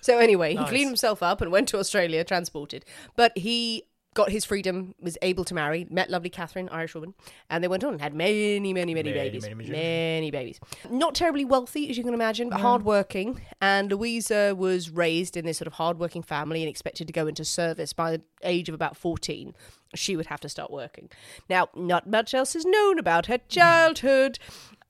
[0.00, 0.68] so anyway, he Nice.
[0.68, 2.84] cleaned himself up and went to Australia, transported.
[3.16, 3.84] But he
[4.14, 7.14] got his freedom, was able to marry, met lovely Catherine, Irish woman,
[7.50, 9.42] and they went on and had many, many, many, Many, babies.
[9.42, 9.70] many, many.
[9.70, 10.60] Many babies.
[10.90, 12.68] Not terribly wealthy, as you can imagine, but uh-huh.
[12.68, 13.40] hardworking.
[13.60, 17.44] And Louisa was raised in this sort of hardworking family and expected to go into
[17.44, 19.54] service by the age of about 14.
[19.94, 21.08] She would have to start working.
[21.48, 24.38] Now, not much else is known about her childhood.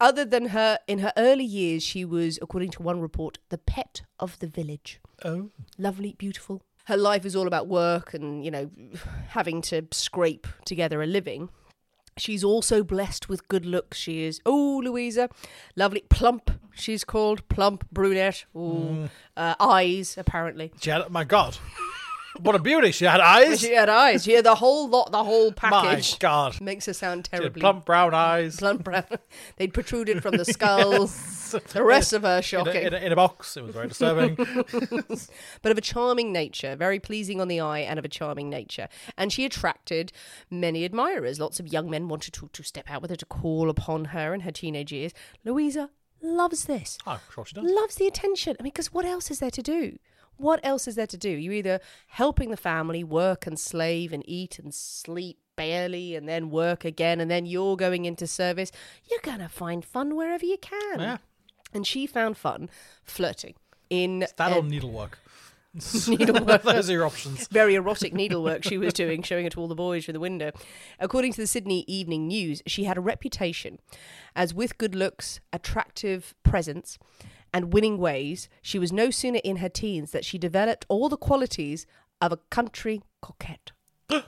[0.00, 4.02] Other than her, in her early years, she was, according to one report, the pet
[4.18, 5.50] of the village Oh.
[5.78, 6.62] lovely, beautiful.
[6.84, 8.70] Her life is all about work and, you know,
[9.28, 11.48] having to scrape together a living.
[12.16, 13.98] She's also blessed with good looks.
[13.98, 15.28] She is, oh, Louisa,
[15.74, 16.50] lovely, plump.
[16.74, 18.44] She's called plump brunette.
[18.56, 20.72] Ooh, uh, eyes, apparently.
[21.10, 21.56] My God.
[22.40, 22.90] What a beauty.
[22.90, 23.60] She had eyes.
[23.60, 24.24] She had eyes.
[24.24, 26.12] She had the whole lot, the whole package.
[26.14, 26.18] my.
[26.18, 26.60] God.
[26.60, 28.56] Makes her sound terribly plump brown eyes.
[28.56, 29.04] plump brown.
[29.56, 31.10] They'd protruded from the skull.
[31.72, 32.82] The rest of her In a, shocking.
[32.82, 33.56] in, a, in a box.
[33.56, 34.34] It was very disturbing.
[35.62, 38.88] but of a charming nature, very pleasing on the eye, and of a charming nature.
[39.16, 40.10] And she attracted
[40.50, 41.38] many admirers.
[41.38, 44.34] Lots of young men wanted to, to step out with her to call upon her
[44.34, 45.12] in her teenage years.
[45.44, 47.64] Louisa loves this, oh, sure she does.
[47.70, 48.56] loves the attention.
[48.58, 49.98] I mean, because what else is there to do?
[50.36, 51.30] What else is there to do?
[51.30, 56.50] You're either helping the family work and slave and eat and sleep barely and then
[56.50, 58.72] work again and then you're going into service.
[59.10, 61.00] You're going to find fun wherever you can.
[61.00, 61.16] Yeah.
[61.72, 62.68] And she found fun
[63.02, 63.54] flirting
[63.90, 65.18] in That uh, or needlework.
[65.74, 66.62] Needlework.
[66.62, 67.48] Those are your options.
[67.48, 70.52] very erotic needlework she was doing, showing it to all the boys through the window.
[71.00, 73.80] According to the Sydney Evening News, she had a reputation
[74.36, 76.96] as with good looks, attractive presence,
[77.54, 78.50] and winning ways.
[78.60, 81.86] She was no sooner in her teens that she developed all the qualities
[82.20, 83.72] of a country coquette.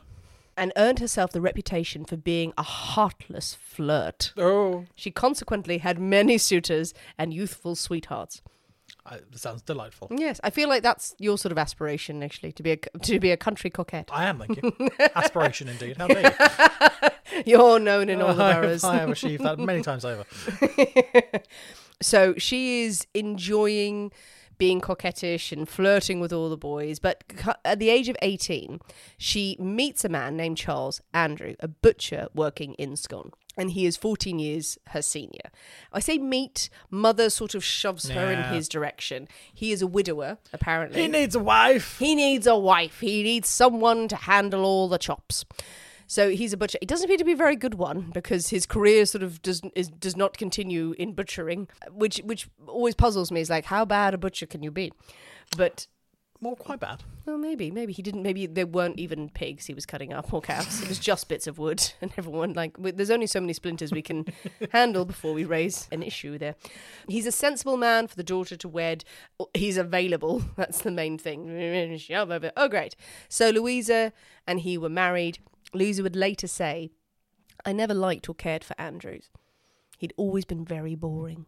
[0.58, 4.32] And earned herself the reputation for being a heartless flirt.
[4.38, 8.40] Oh, She consequently had many suitors and youthful sweethearts.
[9.12, 10.08] It sounds delightful.
[10.10, 13.30] Yes, I feel like that's your sort of aspiration, actually, to be a to be
[13.32, 14.08] a country coquette.
[14.10, 14.72] I am, thank you.
[15.14, 15.96] Aspiration indeed.
[15.98, 16.22] How dare
[17.32, 17.42] you?
[17.46, 18.82] You're known in all the I, boroughs.
[18.82, 20.24] I have achieved that many times over.
[22.00, 24.12] So she is enjoying
[24.58, 26.98] being coquettish and flirting with all the boys.
[26.98, 27.24] But
[27.64, 28.80] at the age of 18,
[29.18, 33.32] she meets a man named Charles Andrew, a butcher working in Scone.
[33.58, 35.50] And he is 14 years her senior.
[35.90, 39.28] I say meet, mother sort of shoves her in his direction.
[39.52, 41.00] He is a widower, apparently.
[41.00, 41.98] He needs a wife.
[41.98, 43.00] He needs a wife.
[43.00, 45.46] He needs someone to handle all the chops.
[46.06, 46.78] So he's a butcher.
[46.80, 49.60] He doesn't appear to be a very good one because his career sort of does
[49.74, 53.40] is, does not continue in butchering, which which always puzzles me.
[53.40, 54.92] Is like how bad a butcher can you be?
[55.56, 55.86] But
[56.40, 57.02] Well, quite bad.
[57.24, 58.22] well, maybe maybe he didn't.
[58.22, 60.82] Maybe there weren't even pigs he was cutting up or cows.
[60.82, 64.02] It was just bits of wood, and everyone like there's only so many splinters we
[64.02, 64.26] can
[64.72, 66.54] handle before we raise an issue there.
[67.08, 69.02] He's a sensible man for the daughter to wed.
[69.54, 70.42] He's available.
[70.56, 71.48] That's the main thing.
[72.56, 72.94] Oh, great.
[73.28, 74.12] So Louisa
[74.46, 75.38] and he were married.
[75.74, 76.90] Louisa would later say,
[77.64, 79.30] "I never liked or cared for Andrews.
[79.98, 81.46] He'd always been very boring."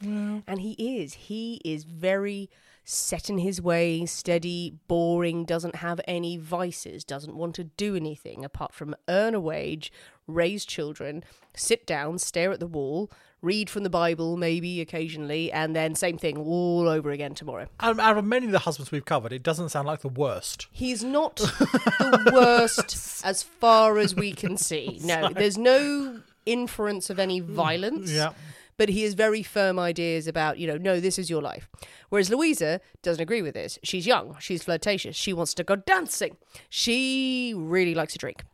[0.00, 1.14] And he is.
[1.14, 2.50] He is very
[2.84, 8.44] set in his way, steady, boring, doesn't have any vices, doesn't want to do anything
[8.44, 9.92] apart from earn a wage,
[10.26, 11.22] raise children,
[11.54, 13.10] sit down, stare at the wall,
[13.42, 17.66] read from the Bible maybe occasionally, and then same thing all over again tomorrow.
[17.80, 20.66] Out out of many of the husbands we've covered, it doesn't sound like the worst.
[20.72, 24.98] He's not the worst as far as we can see.
[25.04, 28.10] No, there's no inference of any violence.
[28.10, 28.32] Yeah.
[28.78, 31.68] But he has very firm ideas about, you know, no, this is your life.
[32.08, 33.78] Whereas Louisa doesn't agree with this.
[33.82, 36.36] She's young, she's flirtatious, she wants to go dancing.
[36.70, 38.44] She really likes to drink.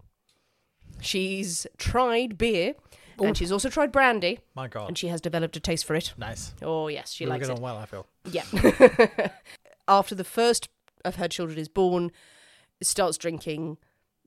[1.01, 2.75] She's tried beer
[3.21, 4.89] And she's also tried brandy, My God.
[4.89, 6.15] and she has developed a taste for it.
[6.17, 6.55] nice.
[6.63, 7.53] Oh, yes, she we likes it.
[7.53, 8.07] on well, I feel.
[8.31, 8.45] Yeah.
[9.89, 10.69] After the first
[11.05, 12.11] of her children is born,
[12.83, 13.77] starts drinking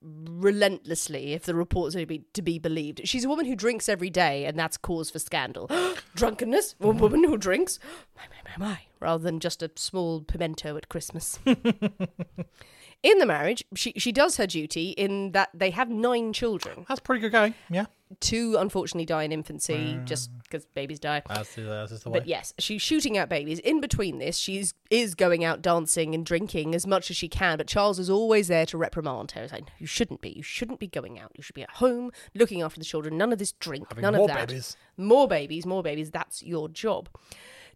[0.02, 3.02] relentlessly, if the reports are to be, to be believed.
[3.06, 5.70] She's a woman who drinks every day, and that's cause for scandal.
[6.16, 6.76] Drunkenness?
[6.80, 7.80] A woman who drinks?
[8.16, 8.80] My, my, my, my.
[9.00, 11.38] Rather than just a small pimento at Christmas.
[13.04, 16.86] in the marriage, she, she does her duty in that they have nine children.
[16.88, 17.54] That's pretty good going.
[17.70, 17.86] Yeah.
[18.22, 20.06] Two, unfortunately, die in infancy mm.
[20.06, 21.22] just because babies die.
[21.28, 22.20] That's the, that's the way.
[22.20, 23.60] But yes, she's shooting out babies.
[23.60, 27.58] In between this, she's is going out dancing and drinking as much as she can.
[27.58, 29.48] But Charles is always there to reprimand her.
[29.52, 30.30] Like, "You shouldn't be.
[30.30, 31.32] You shouldn't be going out.
[31.36, 33.18] You should be at home looking after the children.
[33.18, 33.90] None of this drink.
[33.90, 34.48] Having none more of that.
[34.48, 34.78] babies.
[34.96, 35.66] More babies.
[35.66, 36.10] More babies.
[36.10, 37.10] That's your job."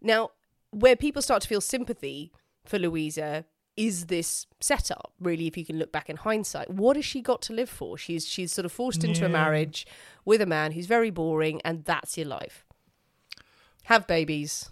[0.00, 0.30] Now,
[0.70, 2.32] where people start to feel sympathy
[2.64, 3.44] for Louisa
[3.76, 7.40] is this setup really if you can look back in hindsight what has she got
[7.40, 9.86] to live for she's she's sort of forced into a marriage
[10.26, 12.66] with a man who's very boring and that's your life
[13.84, 14.70] have babies,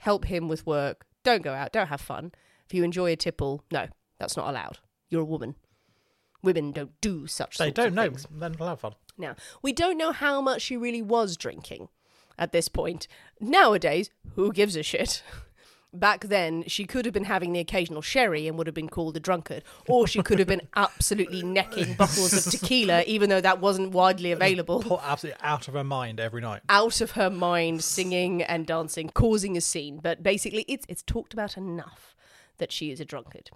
[0.00, 2.32] help him with work, don't go out, don't have fun.
[2.66, 4.78] If you enjoy a tipple, no, that's not allowed.
[5.08, 5.54] You're a woman.
[6.42, 8.10] Women don't do such they don't know.
[8.30, 8.94] Then we'll have fun.
[9.18, 11.88] Now, we don't know how much she really was drinking
[12.38, 13.08] at this point.
[13.40, 15.22] Nowadays, who gives a shit?
[15.98, 19.16] Back then, she could have been having the occasional sherry and would have been called
[19.16, 23.60] a drunkard, or she could have been absolutely necking bottles of tequila, even though that
[23.60, 26.60] wasn't widely available absolutely out of her mind every night.
[26.68, 29.98] out of her mind singing and dancing, causing a scene.
[30.02, 32.14] But basically, it's it's talked about enough
[32.58, 33.50] that she is a drunkard.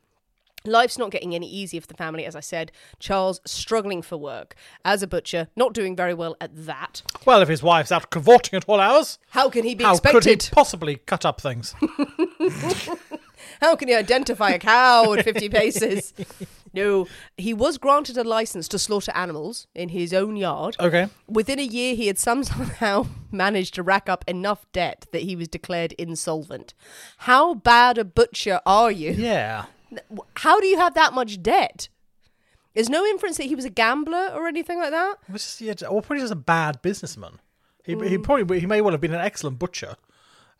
[0.67, 2.71] Life's not getting any easier for the family, as I said.
[2.99, 7.01] Charles struggling for work as a butcher, not doing very well at that.
[7.25, 10.25] Well, if his wife's out cavorting at all hours, How can he be how could
[10.25, 10.55] he expected?
[10.55, 11.75] possibly cut up things?
[13.61, 16.15] How can he identify a cow at 50 paces?
[16.73, 20.77] No, he was granted a license to slaughter animals in his own yard.
[20.79, 21.09] Okay.
[21.27, 25.49] Within a year, he had somehow managed to rack up enough debt that he was
[25.49, 26.73] declared insolvent.
[27.17, 29.11] How bad a butcher are you?
[29.11, 29.65] Yeah.
[30.37, 31.89] How do you have that much debt?
[32.75, 35.17] There's no inference that he was a gambler or anything like that.
[35.29, 37.41] It was just, yeah, or probably just a bad businessman.
[37.85, 38.23] He, he Mm.
[38.23, 39.97] probably he may well have been an excellent butcher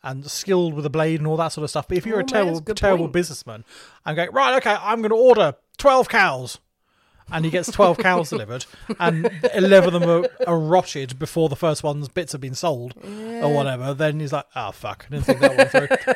[0.03, 1.87] and skilled with a blade and all that sort of stuff.
[1.87, 3.13] But if you're Oh, a terrible terrible point.
[3.13, 3.65] businessman,
[4.05, 4.55] I'm going right.
[4.57, 6.59] Okay, I'm going to order twelve cows,
[7.31, 8.65] and he gets twelve cows delivered,
[8.99, 12.93] and eleven of them are, are rotted before the first one's bits have been sold
[13.03, 13.93] or whatever.
[13.93, 15.67] Then he's like, oh fuck, I didn't think that one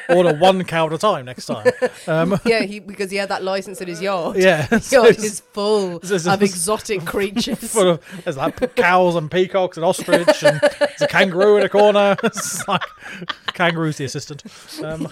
[0.08, 0.16] through.
[0.16, 1.68] order one cow at a time next time.
[2.08, 4.38] Um, Yeah, he, because he had that license in his yard.
[4.40, 7.58] yeah, His so yard is full it's- of exotic creatures.
[7.74, 11.70] full of there's like cows and peacocks and ostrich and there's a kangaroo in a
[11.70, 12.16] corner.
[12.24, 12.84] It's like
[13.54, 14.44] kangaroo's the assistant.
[14.84, 15.08] Um,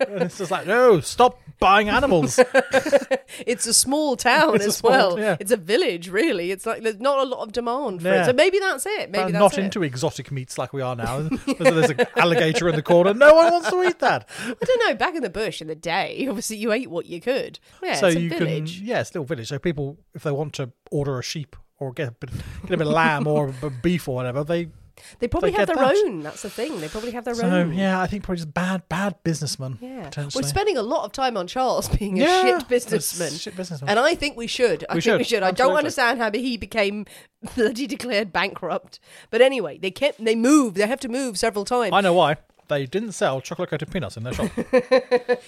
[0.00, 2.38] and it's just like no, stop buying animals.
[3.46, 5.15] It's a small town It's as small- well.
[5.16, 5.36] Yeah.
[5.40, 6.50] It's a village, really.
[6.50, 8.26] It's like there's not a lot of demand for it.
[8.26, 9.10] So maybe that's it.
[9.10, 9.64] Maybe that's not it.
[9.64, 11.20] into exotic meats like we are now.
[11.28, 13.14] There's, there's an alligator in the corner.
[13.14, 14.28] No one wants to eat that.
[14.40, 14.94] I don't know.
[14.94, 17.58] Back in the bush in the day, obviously you ate what you could.
[17.82, 18.78] Yeah, so it's a you village.
[18.78, 19.48] can, yeah, it's still village.
[19.48, 22.30] So people, if they want to order a sheep or get a bit,
[22.62, 24.68] get a bit of lamb or a beef or whatever, they.
[25.18, 25.94] They probably they have their that.
[26.06, 26.22] own.
[26.22, 26.80] That's the thing.
[26.80, 27.72] They probably have their So own.
[27.74, 29.78] yeah, I think probably just bad, bad businessman.
[29.80, 30.10] Yeah.
[30.34, 33.30] We're spending a lot of time on Charles being a Yeah, shit businessman.
[33.32, 33.90] shit businessman.
[33.90, 34.84] And I think we should.
[34.88, 35.42] I We think we should, should.
[35.42, 37.04] I don't understand how he became
[37.56, 38.98] bloody declared bankrupt.
[39.30, 40.76] But anyway, they kept they moved.
[40.76, 41.92] They have to move several times.
[41.92, 42.36] I know why.
[42.68, 44.50] They didn't sell chocolate coated peanuts in their shop.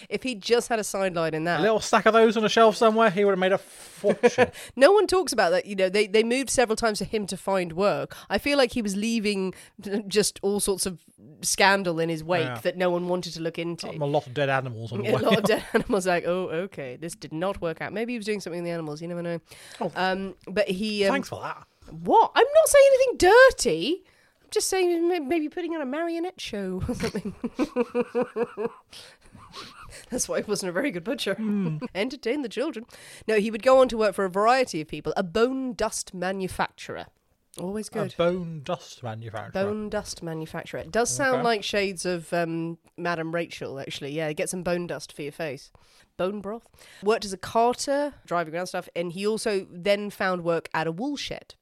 [0.09, 1.61] If he just had a sideline in that.
[1.61, 4.51] a little stack of those on a shelf somewhere, he would have made a fortune.
[4.77, 5.67] No one talks about that.
[5.67, 8.15] You know, they, they moved several times for him to find work.
[8.31, 9.55] I feel like he was leaving
[10.07, 11.01] just all sorts of
[11.43, 12.61] scandal in his wake Yeah.
[12.63, 13.89] that no one wanted to look into.
[13.91, 15.23] a lot of dead animals on the a way.
[15.23, 17.93] lot of dead animals like, oh, okay, this did not work out.
[17.93, 19.03] Maybe he was doing something with the animals.
[19.03, 19.41] You never know.
[19.97, 21.05] Um, but he.
[21.05, 21.13] Um, Oh.
[21.15, 21.67] Thanks for that.
[21.91, 22.31] What?
[22.35, 24.05] I'm not saying anything dirty.
[24.49, 27.35] I'm just saying maybe putting on a marionette show or something.
[30.11, 31.35] That's why he wasn't a very good butcher.
[31.35, 31.77] Hmm.
[31.95, 32.87] Entertain the children.
[33.27, 35.13] No, he would go on to work for a variety of people.
[35.19, 37.07] A bone dust manufacturer.
[37.61, 38.15] Always good.
[38.15, 39.51] A bone dust manufacturer.
[39.65, 40.81] Bone dust manufacturer.
[40.81, 41.45] It does sound Okay.
[41.45, 44.13] like shades of um, Madame Rachel, actually.
[44.13, 45.71] Yeah, get some bone dust for your face.
[46.17, 46.67] Bone broth.
[47.03, 50.93] Worked as a carter, driving around stuff, and he also then found work at a
[50.93, 51.55] wool shed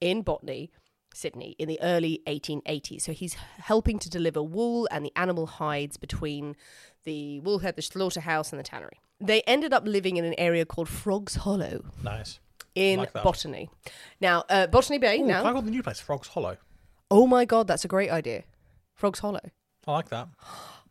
[0.00, 0.70] in Botany,
[1.14, 3.02] Sydney, in the early 1880s.
[3.02, 6.56] So he's helping to deliver wool and the animal hides between
[7.04, 9.00] the wool head, the slaughterhouse, and the tannery.
[9.20, 12.40] They ended up living in an area called Frog's Hollow Nice.
[12.74, 13.12] in Like.
[13.12, 13.70] Botany.
[14.20, 15.44] Now, uh, Botany Bay, Ooh, now.
[15.44, 16.56] I got the new place, Frog's Hollow.
[17.10, 18.44] Oh my god, that's a great idea.
[18.94, 19.50] Frog's Hollow.
[19.86, 20.28] I like that.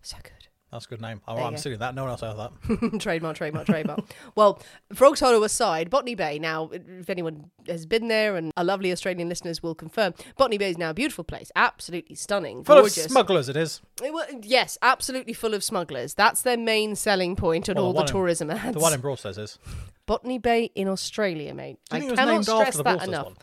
[0.04, 0.41] So good.
[0.72, 1.20] That's a good name.
[1.28, 1.94] Oh, I'm stealing that.
[1.96, 3.00] No one else has that.
[3.02, 4.00] trademark, trademark, trademark.
[4.36, 4.62] well,
[4.94, 6.40] Frogs Hollow aside, Botany Bay.
[6.40, 10.70] Now, if anyone has been there, and our lovely Australian listeners will confirm, Botany Bay
[10.70, 13.06] is now a beautiful place, absolutely stunning, Full gorgeous.
[13.06, 13.82] of smugglers, it is.
[14.02, 16.14] It wa- yes, absolutely full of smugglers.
[16.14, 18.74] That's their main selling point on Well, all the the one in- tourism ads.
[18.74, 19.60] The one in Broadstairs is.
[20.06, 21.80] Botany Bay in Australia, mate.
[21.92, 23.26] I you think it was cannot stress that enough.
[23.26, 23.36] one?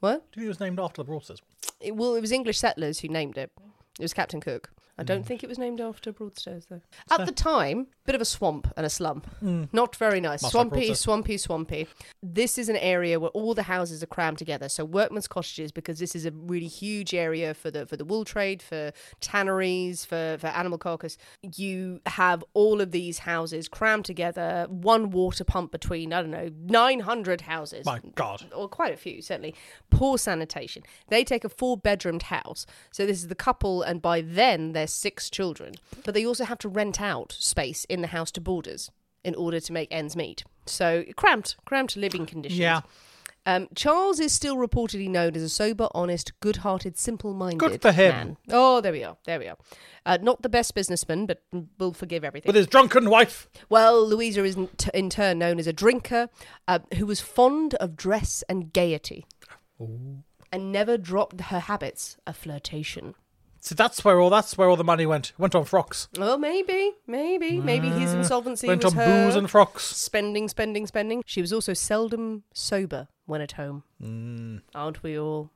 [0.00, 0.32] What?
[0.32, 1.40] Do you think it was named after the Broadstairs?
[1.80, 3.50] It, well, it was English settlers who named it.
[3.98, 4.70] It was Captain Cook.
[5.00, 5.06] I Hmm.
[5.06, 6.82] don't think it was named after Broadstairs, though.
[7.10, 9.22] At the time, bit of a swamp and a slum.
[9.72, 10.42] Not very nice.
[10.42, 11.86] Much like swampy, swampy, swampy.
[12.22, 14.68] This is an area where all the houses are crammed together.
[14.68, 18.24] So workmen's cottages, because this is a really huge area for the for the wool
[18.26, 21.16] trade, for tanneries, for for animal carcass.
[21.56, 24.66] You have all of these houses crammed together.
[24.68, 28.44] One water pump between I don't know nine hundred houses My God.
[28.54, 29.54] or quite a few certainly
[29.90, 34.20] poor sanitation they take a four bedroomed house so this is the couple and by
[34.20, 35.74] then there's six children
[36.04, 38.90] but they also have to rent out space in the house to boarders
[39.24, 42.80] in order to make ends meet so cramped cramped living conditions Yeah.
[43.46, 48.10] um, Charles is still reportedly known as a sober, honest, good-hearted, simple-minded Good for him.
[48.14, 48.36] man.
[48.50, 49.16] Oh, there we are.
[49.24, 49.56] There we are.
[50.04, 51.42] Uh, not the best businessman, but
[51.78, 52.48] we'll forgive everything.
[52.50, 53.48] With his drunken wife.
[53.70, 56.28] Well, Louisa is in, t- in turn known as a drinker
[56.68, 59.24] uh, who was fond of dress and gaiety
[59.78, 63.14] and never dropped her habits of flirtation.
[63.60, 65.32] See, that's where all that's where all the money went.
[65.38, 66.08] Went on frocks.
[66.16, 69.84] Well, maybe, maybe, maybe his insolvency Went was on her booze and frocks.
[69.84, 71.22] spending, spending, spending.
[71.26, 73.84] She was also seldom sober when at home.
[74.02, 74.62] Mm.
[74.74, 75.50] Aren't we all?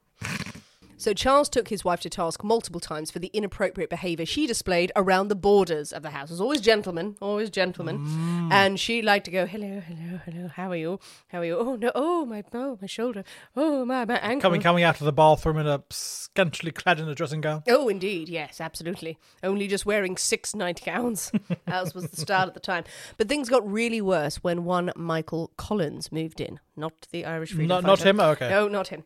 [0.97, 4.93] So Charles took his wife to task multiple times for the inappropriate behaviour she displayed
[4.97, 6.31] around the boarders of the house.
[6.31, 8.53] It was always gentlemen, always gentlemen, Mm.
[8.53, 10.49] and she liked to go, "Hello, hello, hello.
[10.49, 11.01] How are you?
[11.29, 11.59] How are you?
[11.59, 13.25] Oh no, oh my, oh my shoulder,
[13.57, 17.09] oh my, my ankle." Coming coming out of the bathroom in a scantily clad in
[17.09, 17.63] a dressing gown.
[17.69, 19.19] Oh, indeed, yes, absolutely.
[19.43, 21.33] Only just wearing six nightgowns,
[21.67, 22.85] as was the start at the time.
[23.19, 27.69] But things got really worse when one Michael Collins moved in, not the Irish freedom
[27.69, 28.21] Not- not him?
[28.21, 28.49] Oh, okay.
[28.49, 29.05] No, not him.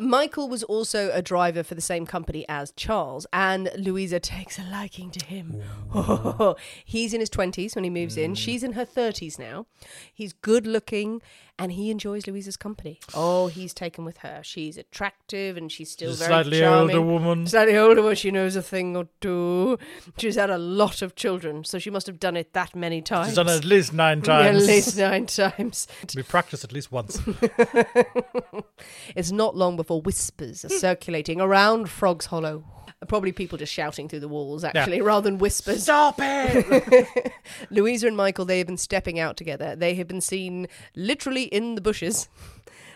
[0.00, 4.62] Michael was also a driver for the same company as Charles, and Louisa takes a
[4.62, 5.60] liking to him.
[6.84, 8.22] he's in his 20s when he moves Mm.
[8.24, 8.34] in.
[8.34, 9.66] She's in her 30s now.
[10.12, 11.20] He's good looking,
[11.58, 12.98] and he enjoys Louisa's company.
[13.14, 14.40] Oh, he's taken with her.
[14.42, 16.96] She's attractive, and she's still She's a very slightly charming.
[16.96, 17.46] older woman.
[17.46, 19.78] Slightly older, but she knows a thing or two.
[20.18, 23.28] She's had a lot of children, so she must have done it that many times.
[23.28, 24.62] She's done it at least nine Yeah, times.
[24.62, 25.86] At least nine times.
[26.16, 27.20] We practiced at least once.
[29.16, 32.64] It's not long before whispers are circulating around Frog's Hollow.
[33.04, 35.84] Probably people just shouting through the walls, actually, rather than whispers.
[35.84, 37.32] Stop it!
[37.70, 39.76] Louisa and Michael, they have been stepping out together.
[39.76, 42.28] They have been seen literally in the bushes.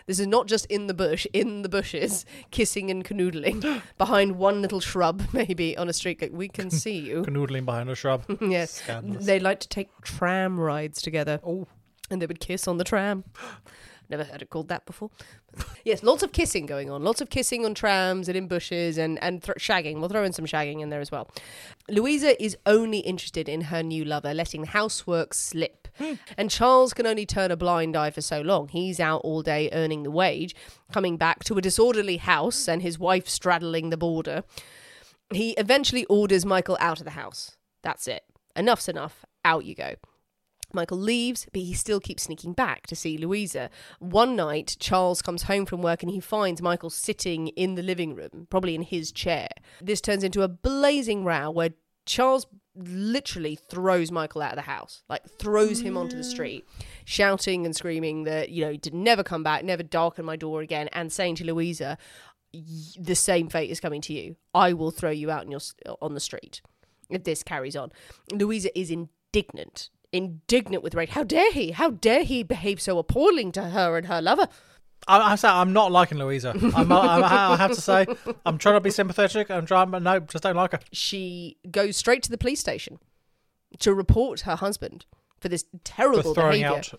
[0.09, 4.59] This is not just in the bush, in the bushes, kissing and canoodling behind one
[4.59, 6.19] little shrub, maybe on a street.
[6.19, 7.21] Like, we can see you.
[7.21, 8.23] Canoodling behind a shrub.
[8.41, 8.81] yes.
[8.81, 9.27] Scandalous.
[9.27, 11.39] They like to take tram rides together.
[11.45, 11.67] Oh.
[12.09, 13.23] And they would kiss on the tram.
[14.09, 15.11] Never heard it called that before.
[15.85, 17.03] yes, lots of kissing going on.
[17.03, 19.99] Lots of kissing on trams and in bushes and, and th- shagging.
[19.99, 21.29] We'll throw in some shagging in there as well.
[21.89, 25.87] Louisa is only interested in her new lover, letting the housework slip.
[25.99, 26.13] Hmm.
[26.37, 28.67] And Charles can only turn a blind eye for so long.
[28.69, 30.55] He's out all day earning the wage,
[30.91, 34.43] coming back to a disorderly house and his wife straddling the border.
[35.31, 37.57] He eventually orders Michael out of the house.
[37.83, 38.23] That's it.
[38.55, 39.23] Enough's enough.
[39.45, 39.95] Out you go.
[40.73, 43.69] Michael leaves, but he still keeps sneaking back to see Louisa.
[43.99, 48.15] One night, Charles comes home from work and he finds Michael sitting in the living
[48.15, 49.49] room, probably in his chair.
[49.81, 51.71] This turns into a blazing row where
[52.05, 56.31] Charles literally throws Michael out of the house, like throws him onto the mm.
[56.31, 56.65] street,
[57.05, 60.87] shouting and screaming that, you know, to never come back, never darken my door again,
[60.93, 61.97] and saying to Louisa,
[62.51, 64.35] the same fate is coming to you.
[64.55, 65.61] I will throw you out in your,
[66.01, 66.61] on the street
[67.09, 67.91] if this carries on.
[68.31, 71.09] Louisa is indignant, indignant with rage.
[71.09, 71.71] How dare he?
[71.71, 74.47] How dare he behave so appalling to her and her lover?
[75.07, 76.51] I, I say I'm not liking Louisa.
[76.75, 78.05] I'm, I'm, I have to say,
[78.45, 79.49] I'm trying to be sympathetic.
[79.49, 80.79] I'm trying, but no, just don't like her.
[80.91, 82.99] She goes straight to the police station
[83.79, 85.05] to report her husband
[85.39, 86.77] for this terrible For throwing behavior.
[86.77, 86.93] out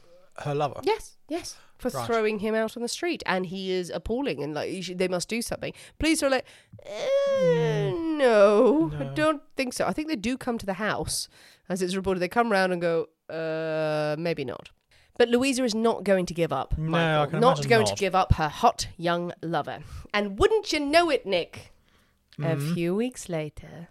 [0.44, 0.81] her lover.
[0.83, 2.07] Yes, yes, for Right.
[2.07, 5.29] throwing him out on the street, and he is appalling, and like should, they must
[5.29, 5.75] do something.
[5.99, 6.46] Police are like,
[6.87, 9.87] eh, no, I don't think so.
[9.87, 11.29] I think they do come to the house,
[11.70, 12.20] as it's reported.
[12.20, 14.68] They come round and go, uh, maybe not.
[15.16, 16.76] But Louisa is not going to give up.
[16.78, 17.22] No, Michael.
[17.22, 19.78] I can not going to give up her hot young lover.
[20.12, 21.72] And wouldn't you know it, Nick?
[22.38, 22.74] A Mm-hmm.
[22.74, 23.88] few weeks later,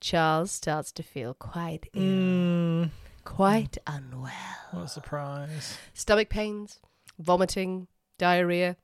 [0.00, 2.90] Charles starts to feel quite ill, Mm,
[3.24, 4.30] quite unwell
[4.70, 5.78] what a surprise.
[5.92, 6.78] stomach pains,
[7.18, 8.76] vomiting, diarrhea.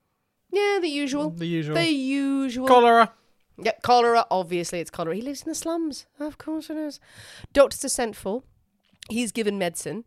[0.50, 1.30] Yeah, the usual.
[1.30, 1.76] The usual.
[1.76, 2.66] The usual.
[2.66, 3.12] Cholera.
[3.58, 4.24] Yeah, cholera.
[4.30, 5.16] Obviously, it's cholera.
[5.16, 6.06] He lives in the slums.
[6.18, 7.00] Of course it is.
[7.52, 8.42] Doctors are sent for.
[9.10, 10.04] He's given medicine.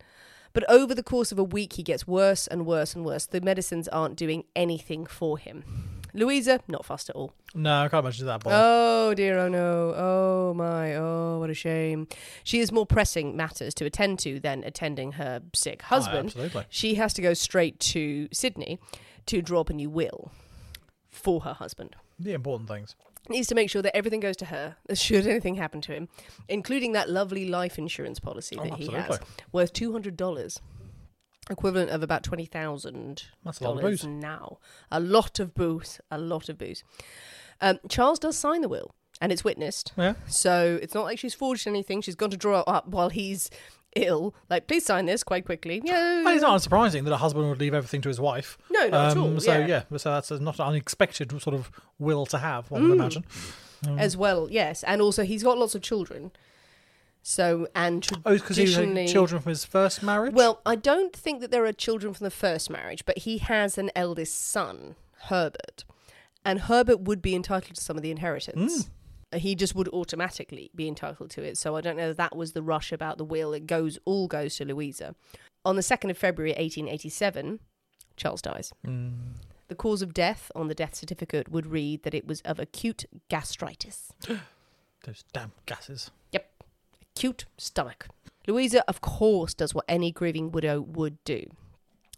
[0.52, 3.26] But over the course of a week, he gets worse and worse and worse.
[3.26, 5.64] The medicines aren't doing anything for him.
[6.14, 7.32] Louisa, not fast at all.
[7.54, 8.44] No, I can't imagine that.
[8.44, 8.50] Boy.
[8.52, 12.06] Oh dear, oh no, oh my, oh what a shame.
[12.44, 16.26] She has more pressing matters to attend to than attending her sick oh, husband.
[16.26, 16.64] absolutely.
[16.68, 18.78] She has to go straight to Sydney
[19.26, 20.32] to draw up a new will
[21.10, 21.96] for her husband.
[22.18, 22.94] the important things.
[23.28, 26.08] Needs to make sure that everything goes to her, should anything happen to him,
[26.48, 29.20] including that lovely life insurance policy Oh, that he has,
[29.52, 30.60] worth two hundred dollars,
[31.48, 34.06] equivalent of about twenty thousand That's a lot of dollars booze.
[34.08, 34.58] now.
[34.90, 36.82] A lot of booze, a lot of booze.
[37.60, 39.92] Um, Charles does sign the will, and it's witnessed.
[39.96, 40.14] Yeah.
[40.26, 42.00] So it's not like she's forged anything.
[42.02, 43.50] She's gone to draw it up while he's
[43.96, 44.34] ill.
[44.48, 45.82] Like, please sign this quite quickly.
[45.84, 46.22] Yeah.
[46.22, 48.58] Well, it's not unsurprising that a husband would leave everything to his wife.
[48.70, 49.66] No, not at um, all, Um, So yeah.
[49.90, 49.96] yeah.
[49.98, 52.70] so that's not an unexpected sort of will to have.
[52.70, 52.94] One would mm.
[52.94, 53.24] imagine.
[53.86, 54.48] Um, as well.
[54.50, 56.30] Yes, and also he's got lots of children.
[57.22, 60.34] So and Oh, because he traditionally, had children from his first marriage.
[60.34, 63.78] Well, I don't think that there are children from the first marriage, but he has
[63.78, 65.84] an eldest son, Herbert,
[66.44, 68.84] and Herbert would be entitled to some of the inheritance.
[68.84, 68.88] Mm.
[69.34, 71.56] He just would automatically be entitled to it.
[71.58, 73.52] So I don't know if that was the rush about the will.
[73.52, 75.14] It goes all goes to Louisa.
[75.64, 77.60] On the second of February, eighteen eighty-seven,
[78.16, 78.72] Charles dies.
[78.86, 79.12] Mm.
[79.68, 83.04] The cause of death on the death certificate would read that it was of acute
[83.28, 84.12] gastritis.
[85.04, 86.10] those damn gases.
[86.32, 86.46] Yep.
[87.16, 88.08] Acute stomach.
[88.46, 91.46] Louisa, of course, does what any grieving widow would do.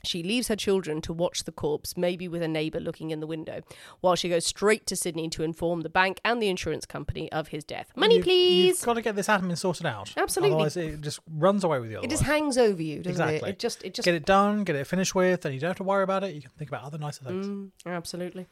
[0.05, 3.27] She leaves her children to watch the corpse, maybe with a neighbour looking in the
[3.27, 3.63] window,
[4.01, 7.49] while she goes straight to Sydney to inform the bank and the insurance company of
[7.49, 7.91] his death.
[7.97, 8.67] Money, You've- please!
[8.79, 10.13] You've got to get this admin sorted out.
[10.17, 10.55] Absolutely.
[10.55, 12.01] Otherwise, it just runs away with you.
[12.03, 13.49] it just hangs over you, doesn't exactly.
[13.51, 13.53] it?
[13.55, 15.77] It just, it just, get it done, get it finished with, and you don't have
[15.79, 16.35] to worry about it.
[16.35, 17.47] You can think about other nicer things.
[17.47, 18.47] Mm, absolutely.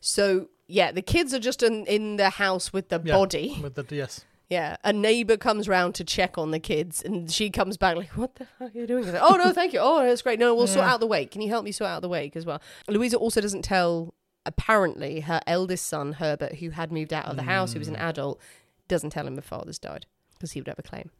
[0.00, 3.58] So, yeah, the kids are just in, in the house with the Yeah, body.
[3.62, 4.24] with the yes.
[4.48, 8.10] Yeah, a neighbor comes round to check on the kids, and she comes back like,
[8.10, 9.80] "What the fuck are you doing?" Like, oh no, thank you.
[9.80, 10.38] Oh, that's great.
[10.38, 11.32] No, we'll sort out the wake.
[11.32, 12.62] Can you help me sort out the wake as well?
[12.88, 14.14] Louisa also doesn't tell.
[14.44, 17.96] Apparently, her eldest son Herbert, who had moved out of the house, who was an
[17.96, 18.00] mm.
[18.00, 18.40] adult,
[18.86, 21.10] doesn't tell him her father's died because he would have a claim.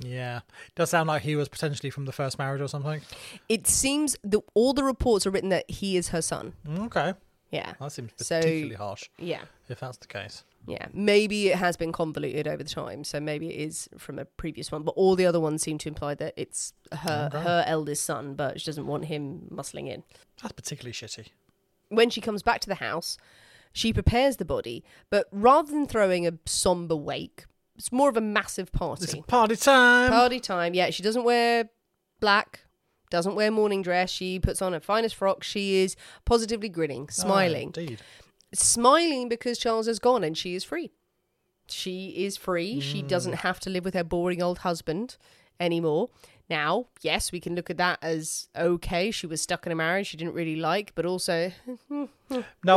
[0.00, 0.40] Yeah,
[0.74, 3.00] does sound like he was potentially from the first marriage or something.
[3.48, 6.54] It seems that all the reports are written that he is her son.
[6.66, 7.14] Mm, okay,
[7.50, 9.42] Yeah, that seems So- particularly harsh yeah.
[9.68, 10.42] if that's the case.
[10.66, 14.24] Yeah, maybe it has been convoluted over the time, so maybe it is from a
[14.24, 14.82] previous one.
[14.84, 17.42] But all the other ones seem to imply that it's her Okay.
[17.42, 20.04] her eldest son, but she doesn't want him muscling in.
[20.40, 21.28] That's particularly shitty.
[21.88, 23.18] When she comes back to the house,
[23.72, 27.46] she prepares the body, but rather than throwing a somber wake,
[27.76, 29.22] it's more of a massive It's party.
[29.26, 30.10] party time.
[30.10, 30.74] Party time.
[30.74, 31.70] Yeah, she doesn't wear
[32.20, 32.66] black,
[33.10, 34.10] doesn't wear mourning dress.
[34.10, 35.42] She puts on her finest frock.
[35.42, 38.00] She is positively grinning, Ah, smiling indeed.
[38.52, 40.90] Smiling because Charles has gone and she is free.
[41.68, 42.80] She is free.
[42.80, 45.16] She doesn't have to live with her boring old husband
[45.60, 46.10] anymore.
[46.50, 49.10] Now, yes, we can look at that as okay.
[49.10, 51.52] She was stuck in a marriage she didn't really like, but also
[51.88, 52.08] No,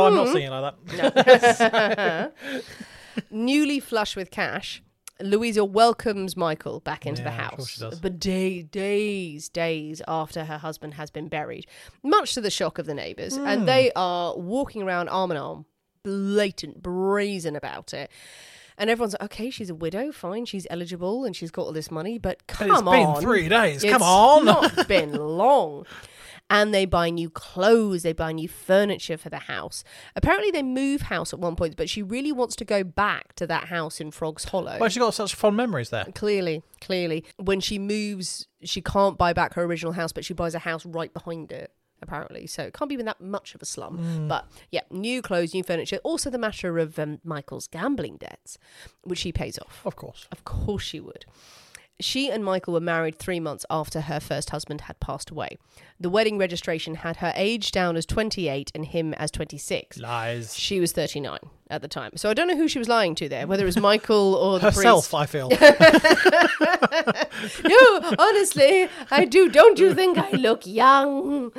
[0.06, 0.14] I'm Hmm.
[0.16, 2.32] not seeing it like that.
[3.30, 4.82] newly flush with cash.
[5.20, 10.44] Louisa welcomes Michael back into the Yeah, of course house, but day, days, days after
[10.44, 11.66] her husband has been buried,
[12.02, 13.46] much to the shock of the neighbours, Hmm.
[13.46, 15.64] and they are walking around arm in arm,
[16.02, 18.10] blatant, brazen about it.
[18.78, 21.90] And everyone's like, okay, she's a widow, fine, she's eligible, and she's got all this
[21.90, 24.44] money, but come it's been on, three days, come It's on.
[24.44, 25.86] not been long.
[26.48, 29.82] And they buy new clothes, they buy new furniture for the house.
[30.14, 33.46] Apparently, they move house at one point, but she really wants to go back to
[33.48, 34.76] that house in Frog's Hollow.
[34.78, 36.04] Well, she got such fond memories there.
[36.14, 37.24] Clearly, clearly.
[37.36, 40.86] When she moves, she can't buy back her original house, but she buys a house
[40.86, 42.46] right behind it, apparently.
[42.46, 44.28] So it can't be even that much of a slum.
[44.28, 45.98] But yeah, new clothes, new furniture.
[46.04, 48.56] Also, the matter of um, Michael's gambling debts,
[49.02, 49.82] which she pays off.
[49.84, 50.28] Of course.
[50.30, 51.24] Of course she would.
[51.98, 55.56] She and Michael were married three months after her first husband had passed away.
[55.98, 59.98] The wedding registration had her age down as 28 and him as 26.
[59.98, 60.54] Lies.
[60.54, 61.38] She was 39
[61.70, 62.12] at the time.
[62.16, 64.58] So I don't know who she was lying to there, whether it was Michael or
[64.58, 65.14] the Herself, priest.
[65.14, 65.48] I feel.
[67.64, 69.48] No, honestly, I do.
[69.48, 71.52] Don't you think I look young?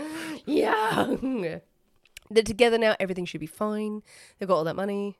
[0.45, 1.61] Young.
[2.29, 2.95] They're together now.
[2.99, 4.01] Everything should be fine.
[4.39, 5.17] They've got all that money.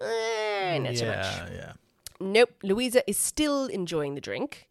[0.00, 1.16] Eh, not so much.
[1.16, 1.72] yeah, yeah.
[2.20, 4.68] Nope, Louisa is still enjoying the drink,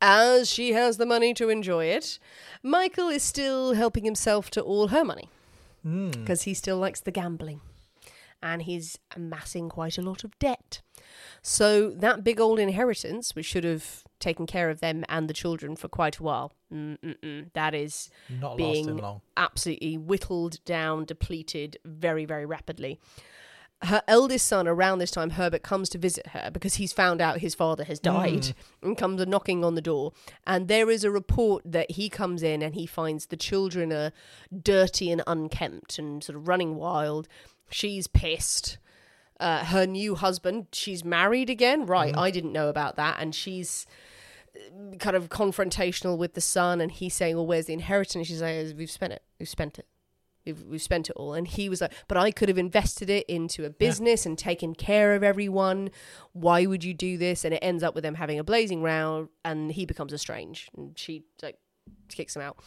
[0.00, 2.18] as she has the money to enjoy it.
[2.62, 5.28] Michael is still helping himself to all her money
[5.82, 6.10] hmm.
[6.10, 7.60] because he still likes the gambling
[8.42, 10.82] and he's amassing quite a lot of debt.
[11.42, 15.76] So that big old inheritance, which should have taken care of them and the children
[15.76, 19.20] for quite a while, that is Not being lasting long.
[19.36, 22.98] absolutely whittled down, depleted very, very rapidly.
[23.84, 27.38] Her eldest son around this time herbert comes to visit her because he's found out
[27.38, 30.12] his father has died and comes a knocking on the door.
[30.46, 34.12] And there is a report that he comes in and he finds the children are
[34.56, 37.28] dirty and unkempt and sort of running wild.
[37.70, 38.78] She's pissed.
[39.40, 41.84] Uh, her new husband she's married again.
[41.84, 43.16] Right i didn't know about that.
[43.18, 43.86] And she's
[44.54, 48.28] uh, kind of confrontational with the son and he's saying well where's the inheritance?
[48.28, 49.22] She's like we've spent it.
[49.40, 49.86] We've spent it
[50.44, 51.34] We've, we've spent it all.
[51.34, 54.74] And he was like, but I could have invested it into a business and taken
[54.74, 55.90] care of everyone.
[56.32, 57.44] Why would you do this?
[57.44, 60.70] And it ends up with them having a blazing row and he becomes estranged.
[60.76, 61.58] And she like
[62.14, 62.58] kicks him out.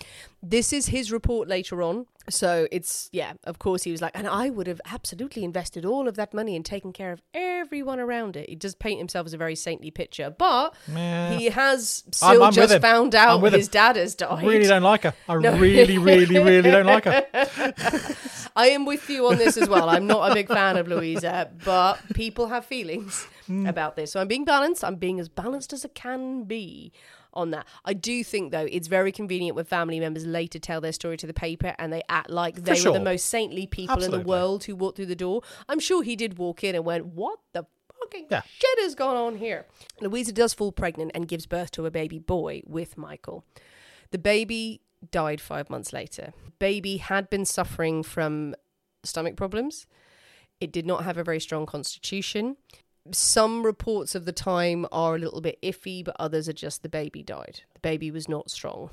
[0.43, 2.06] This is his report later on.
[2.28, 6.08] So it's, yeah, of course he was like, and I would have absolutely invested all
[6.08, 8.50] of that money and taken care of everyone around it.
[8.50, 11.38] He does paint himself as a very saintly picture, but Meh.
[11.38, 13.60] he has I'm- still I'm just found out with him.
[13.60, 14.43] his dad has died.
[14.43, 15.14] I really don't like her.
[15.30, 15.56] I No.
[15.58, 17.26] really, really, really don't like her.
[18.56, 19.89] I am with you on this as well.
[19.89, 23.68] I'm not a big fan of Louisa, but people have feelings Hmm.
[23.68, 24.12] about this.
[24.12, 24.84] So I'm being balanced.
[24.84, 26.91] I'm being as balanced as I can be
[27.36, 27.66] on that.
[27.84, 31.28] I do think though it's very convenient when family members later tell their story to
[31.28, 34.64] the paper and they act like they were the most saintly people in the world
[34.66, 35.42] who walked through the door.
[35.68, 37.66] I'm sure he did walk in and went, "What the
[38.00, 38.42] fucking Yeah.
[38.48, 39.66] shit has gone on here?"
[40.02, 43.44] Louisa does fall pregnant and gives birth to a baby boy with Michael.
[44.12, 44.82] The baby
[45.12, 46.34] died five months later.
[46.60, 48.56] Baby had been suffering from
[49.04, 49.86] stomach problems.
[50.62, 52.58] It did not have a very strong constitution.
[53.12, 56.89] Some reports of the time are a little bit iffy, but others are just the
[56.89, 57.62] baby died.
[57.76, 58.89] The baby was not strong.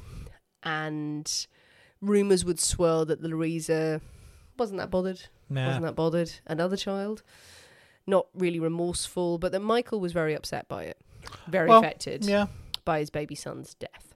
[0.63, 1.47] And
[2.01, 4.01] rumours would swirl that the Louisa
[4.59, 5.23] wasn't that bothered.
[5.49, 5.67] Nah.
[5.67, 6.31] Wasn't that bothered.
[6.47, 7.23] Another child.
[8.07, 10.99] Not really remorseful, but that Michael was very upset by it.
[11.47, 12.49] Very Well, affected Yeah.
[12.85, 14.15] by his baby son's death.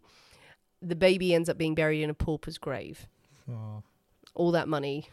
[0.83, 3.09] The baby ends up being buried in a pauper's grave.
[3.51, 3.83] Oh,
[4.35, 5.09] All that money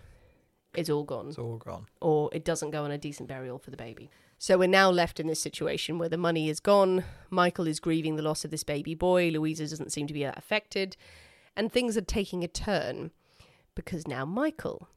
[0.76, 1.86] is all gone, it's all gone.
[2.01, 4.09] or it doesn't go on a decent burial for the baby.
[4.39, 7.05] So we're now left in this situation where the money is gone.
[7.30, 9.30] Michael is grieving the loss of this baby boy.
[9.30, 10.97] Louisa doesn't seem to be that affected.
[11.55, 13.11] And things are taking a turn
[13.76, 14.89] because now Michael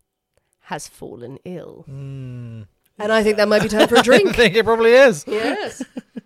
[0.63, 1.85] has fallen ill.
[1.87, 2.63] Hmm.
[2.99, 4.31] And I think that might be time for a drink.
[4.31, 5.25] I think it probably is.
[5.29, 5.83] yes.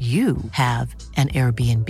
[0.00, 1.88] you have an Airbnb.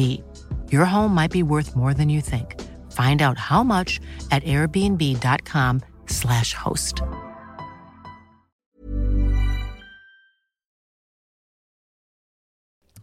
[0.72, 2.60] Your home might be worth more than you think.
[2.90, 4.00] Find out how much
[4.32, 7.02] at airbnb.com/slash host.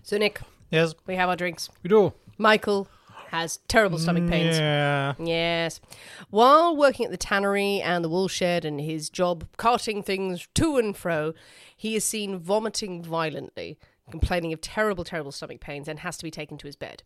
[0.04, 1.70] So, Nick, Yes, we have our drinks.
[1.82, 2.14] we do.
[2.38, 2.88] Michael
[3.30, 4.58] has terrible stomach mm, pains.
[4.58, 5.14] Yeah.
[5.20, 5.80] Yes.
[6.30, 10.78] While working at the tannery and the wool shed and his job carting things to
[10.78, 11.34] and fro,
[11.76, 13.78] he is seen vomiting violently,
[14.10, 17.04] complaining of terrible, terrible stomach pains, and has to be taken to his bed.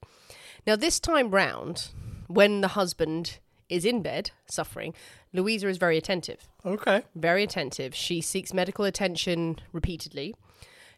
[0.66, 1.90] Now, this time round,
[2.28, 3.40] when the husband
[3.70, 4.94] is in bed suffering,
[5.34, 6.48] Louisa is very attentive.
[6.66, 7.04] Okay.
[7.16, 7.96] Very attentive.
[7.96, 10.36] She seeks medical attention repeatedly.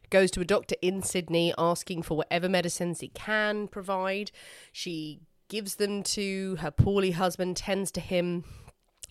[0.10, 4.32] Goes to a doctor in Sydney asking for whatever medicines he can provide.
[4.72, 8.44] She gives them to her poorly husband, tends to him,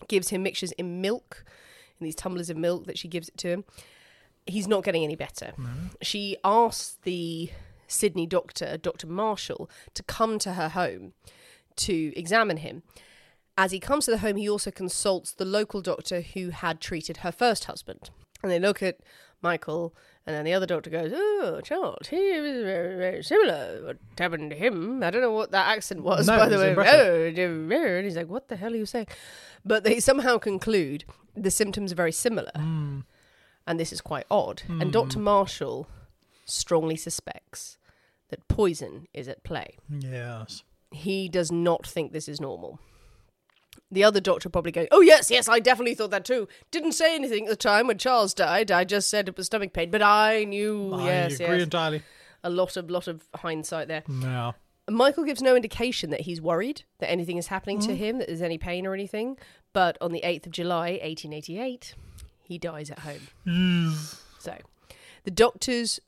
[0.07, 1.45] gives him mixtures in milk,
[1.99, 3.63] in these tumblers of milk that she gives it to him.
[4.45, 5.53] He's not getting any better.
[6.01, 7.49] She asks the
[7.87, 9.07] Sydney doctor, Dr.
[9.07, 11.13] Marshall, to come to her home
[11.77, 12.83] to examine him.
[13.57, 17.17] As he comes to the home, he also consults the local doctor who had treated
[17.17, 18.09] her first husband.
[18.41, 18.97] And they look at
[19.41, 23.81] Michael, and then the other doctor goes, Oh, Charles, he was very, very similar.
[23.85, 25.03] What happened to him?
[25.03, 26.69] I don't know what that accent was, No, by the way.
[26.69, 26.99] impressive.
[27.37, 29.07] Oh, and he's like, What the hell are you saying?
[29.63, 32.51] But they somehow conclude the symptoms are very similar.
[33.65, 34.63] And this is quite odd.
[34.67, 35.19] And Dr.
[35.19, 35.87] Marshall
[36.45, 37.77] strongly suspects
[38.29, 40.63] that poison is at play Yes.
[40.91, 42.79] he does not think this is normal.
[43.91, 46.47] The other doctor probably going, Oh, yes, yes, I definitely thought that too.
[46.71, 48.71] Didn't say anything at the time when Charles died.
[48.71, 50.93] I just said it was stomach pain, but I knew.
[50.93, 51.63] I yes, agree yes.
[51.63, 52.01] entirely.
[52.43, 54.03] A lot of, lot of hindsight there.
[54.09, 54.53] Yeah.
[54.89, 57.85] Michael gives no indication that he's worried that anything is happening Mm.
[57.85, 59.37] to him, that there's any pain or anything.
[59.71, 61.93] But on the 8th of July, 1888,
[62.43, 63.95] he dies at home.
[64.39, 64.57] So,
[65.23, 65.99] the doctors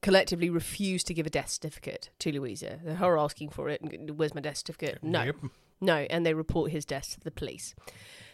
[0.00, 2.78] collectively refuse to give a death certificate to Louisa.
[2.84, 3.80] They're her asking for it.
[4.14, 4.98] Where's my death certificate?
[5.02, 5.24] No.
[5.24, 5.36] Yep.
[5.80, 7.74] No, and they report his death to the police.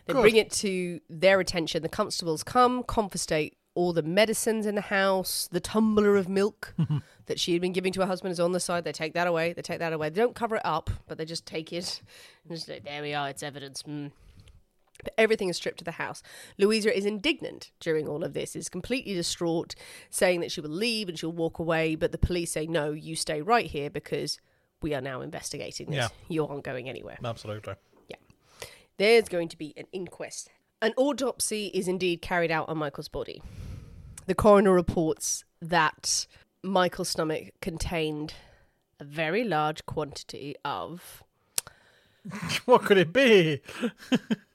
[0.07, 0.23] They Good.
[0.23, 1.83] bring it to their attention.
[1.83, 6.75] The constables come, confiscate all the medicines in the house, the tumbler of milk
[7.27, 8.85] that she had been giving to her husband is on the side.
[8.85, 9.53] They take that away.
[9.53, 10.11] They take that away.
[10.11, 12.03] They don't cover it up, but they just take it.
[12.47, 13.31] And just like, there we are.
[13.31, 13.83] It's evidence.
[13.85, 14.11] Mm.
[15.19, 16.23] Everything is stripped to the house.
[16.59, 19.75] Louisa is indignant during all of this, is completely distraught,
[20.11, 21.95] saying that she will leave and she'll walk away.
[21.95, 24.39] But the police say, no, you stay right here because
[24.83, 25.97] we are now investigating this.
[25.97, 26.09] Yeah.
[26.29, 27.19] You aren't going anywhere.
[27.25, 27.75] Absolutely.
[28.09, 28.17] Yeah.
[28.97, 30.51] There's going to be an inquest.
[30.83, 33.43] An autopsy is indeed carried out on Michael's body.
[34.27, 36.27] The coroner reports that
[36.63, 38.35] Michael's stomach contained
[39.01, 41.23] a very large quantity of
[42.65, 43.61] What could it be?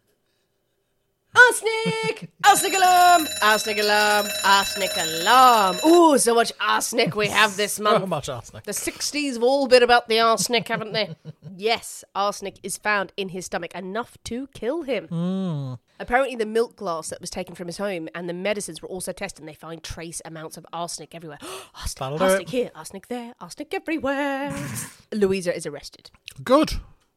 [1.35, 2.31] arsenic!
[2.45, 3.27] arsenic alarm!
[3.41, 4.27] Arsenic alarm!
[4.45, 5.77] Arsenic alarm!
[5.85, 8.07] Ooh, so much arsenic we have this So month.
[8.07, 8.63] much arsenic.
[8.63, 11.15] The 60s have all been about the arsenic, haven't they?
[11.57, 15.07] yes, arsenic is found in his stomach, enough to kill him.
[15.07, 15.73] Hmm.
[16.01, 19.11] Apparently, the milk glass that was taken from his home and the medicines were also
[19.11, 21.39] tested, and they find trace amounts of arsenic everywhere.
[21.75, 24.55] arsenic, That'll arsenic here, arsenic there, arsenic everywhere.
[25.11, 26.09] Louisa is arrested.
[26.43, 26.73] Good.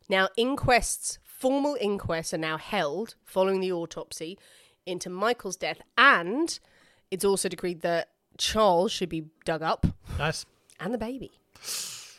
[0.08, 4.38] Now, inquests, formal inquests, are now held following the autopsy
[4.86, 6.58] into Michael's death, and
[7.10, 9.84] it's also decreed that Charles should be dug up
[10.18, 10.46] Nice.
[10.78, 11.32] and the baby.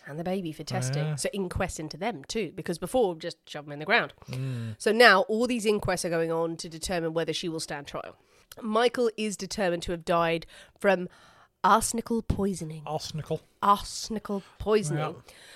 [0.05, 1.15] And the baby for testing.
[1.15, 4.13] So inquests into them too, because before just shove them in the ground.
[4.29, 4.75] Mm.
[4.77, 8.17] So now all these inquests are going on to determine whether she will stand trial.
[8.61, 10.45] Michael is determined to have died
[10.77, 11.07] from
[11.63, 12.83] arsenical poisoning.
[12.85, 13.39] Arsenical.
[13.61, 15.15] Arsenical poisoning.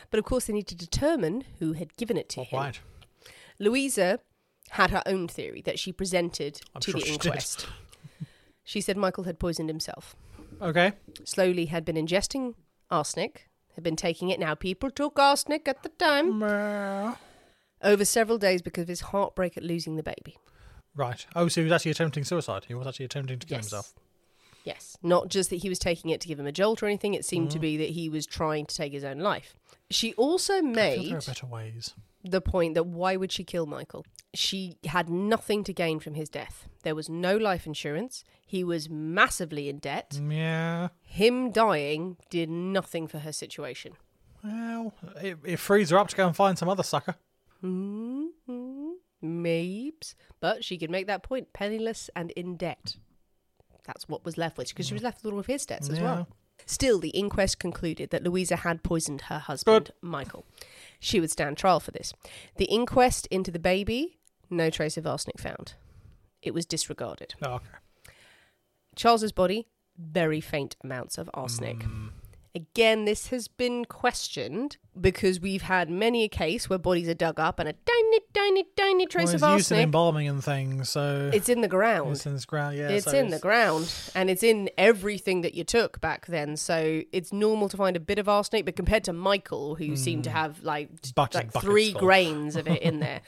[0.09, 2.57] But of course, they need to determine who had given it to him.
[2.57, 2.79] Right.
[3.59, 4.19] Louisa
[4.71, 7.25] had her own theory that she presented I'm to sure the she did.
[7.27, 7.67] inquest.
[8.63, 10.13] She said Michael had poisoned himself.
[10.61, 10.91] Okay.
[11.23, 12.53] Slowly had been ingesting
[12.91, 14.41] arsenic, had been taking it.
[14.41, 16.43] Now people took arsenic at the time
[17.81, 20.35] over several days because of his heartbreak at losing the baby.
[20.93, 21.25] Right.
[21.33, 22.65] Oh, so he was actually attempting suicide.
[22.67, 23.93] He was actually attempting to kill himself.
[24.67, 27.13] Yes, not just that he was taking it to give him a jolt or anything.
[27.13, 27.53] It seemed Mm.
[27.53, 29.55] to be that he was trying to take his own life.
[29.89, 31.93] She also feel there made are better ways.
[32.23, 34.05] the point that why would she kill Michael?
[34.33, 36.67] She had nothing to gain from his death.
[36.83, 38.23] There was no life insurance.
[38.45, 40.19] He was massively in debt.
[40.21, 40.89] Yeah.
[41.03, 43.93] Him dying did nothing for her situation.
[44.43, 47.15] Well, it, it frees her up to go and find some other sucker.
[47.63, 48.89] Mm-hmm.
[49.23, 50.13] Mabes.
[50.39, 52.97] But she could make that point penniless and in debt.
[53.87, 55.97] That's what was left with because she was left with all of his debts as
[55.97, 56.03] Yeah.
[56.03, 56.27] well.
[56.65, 59.93] Still, the inquest concluded that Louisa had poisoned her husband, Good.
[60.01, 60.45] Michael.
[60.99, 62.13] She would stand trial for this.
[62.57, 64.19] The inquest into the baby,
[64.49, 65.73] no trace of arsenic found.
[66.41, 67.35] It was disregarded.
[67.41, 67.65] Oh, okay.
[68.95, 69.67] Charles's body,
[69.97, 71.83] very faint amounts of arsenic.
[71.83, 72.07] Hmm.
[72.57, 77.39] Again, this has been questioned because we've had many a case where bodies are dug
[77.39, 79.59] up and a tiny, tiny, tiny trace well, of arsenic.
[79.59, 82.13] it's used in embalming and things, so It's in the ground.
[82.13, 82.75] it's in this ground.
[82.75, 86.57] Yeah, it's so in the ground and it's in everything that you took back then.
[86.57, 90.23] So it's normal to find a bit of arsenic, but compared to Michael, who seemed
[90.23, 90.37] to hmm.
[90.37, 91.99] have like, Buckets like three full.
[91.99, 93.21] grains of it in there.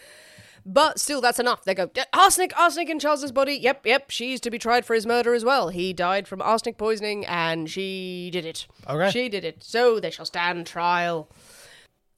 [0.65, 1.63] But still, that's enough.
[1.63, 3.53] They go, arsenic, arsenic in Charles's body.
[3.53, 5.69] Yep, yep, she's to be tried for his murder as well.
[5.69, 8.67] He died from arsenic poisoning and she did it.
[8.87, 9.09] Okay.
[9.11, 9.63] She did it.
[9.63, 11.29] So they shall stand trial.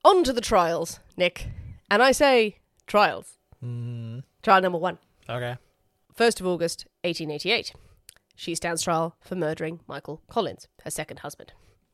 [0.03, 1.47] On to the trials, Nick.
[1.89, 4.19] And I say trials mm-hmm.
[4.41, 4.97] Trial number one.
[5.29, 5.57] Okay.
[6.17, 7.73] 1st of August 1888.
[8.35, 11.53] She stands trial for murdering Michael Collins, her second husband.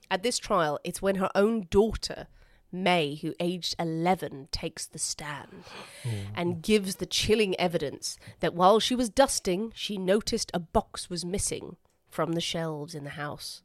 [0.09, 2.27] At this trial, it's when her own daughter,
[2.71, 5.63] May, who aged 11, takes the stand
[6.03, 6.25] mm.
[6.35, 11.25] and gives the chilling evidence that while she was dusting, she noticed a box was
[11.25, 11.77] missing
[12.09, 13.61] from the shelves in the house.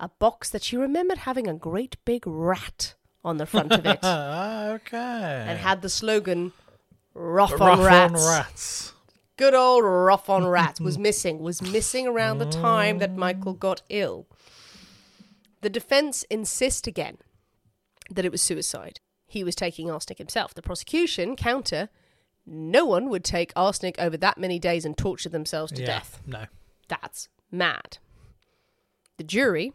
[0.00, 2.94] A box that she remembered having a great big rat
[3.24, 5.44] on the front of it okay.
[5.48, 6.52] and had the slogan,
[7.14, 8.14] Rough, Rough on rats.
[8.14, 8.92] on rats.
[9.36, 13.16] Good old rough on rats was missing, was missing around the time that mm.
[13.16, 14.26] Michael got ill.
[15.60, 17.18] The defense insist again
[18.10, 19.00] that it was suicide.
[19.26, 20.54] He was taking arsenic himself.
[20.54, 21.88] The prosecution counter
[22.46, 25.86] no one would take arsenic over that many days and torture themselves to yeah.
[25.86, 26.22] death.
[26.26, 26.44] No.
[26.88, 27.98] That's mad.
[29.16, 29.72] The jury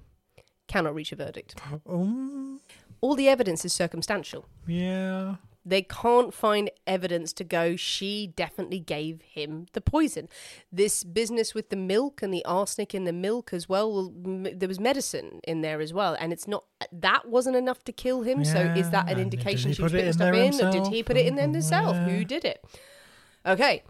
[0.68, 1.56] cannot reach a verdict.
[1.86, 2.62] Um,
[3.02, 4.46] All the evidence is circumstantial.
[4.68, 5.36] yeah.
[5.64, 10.28] They can't find evidence to go, she definitely gave him the poison.
[10.72, 14.58] This business with the milk and the arsenic in the milk as well, well m-
[14.58, 16.18] there was medicine in there as well.
[16.20, 18.44] And it's not, that wasn't enough to kill him.
[18.44, 20.54] so is that an indication she was putting stuff in?
[20.66, 21.96] Or did he put it in there himself?
[21.96, 22.10] Yeah.
[22.10, 22.66] Who did it?
[23.46, 23.84] Okay,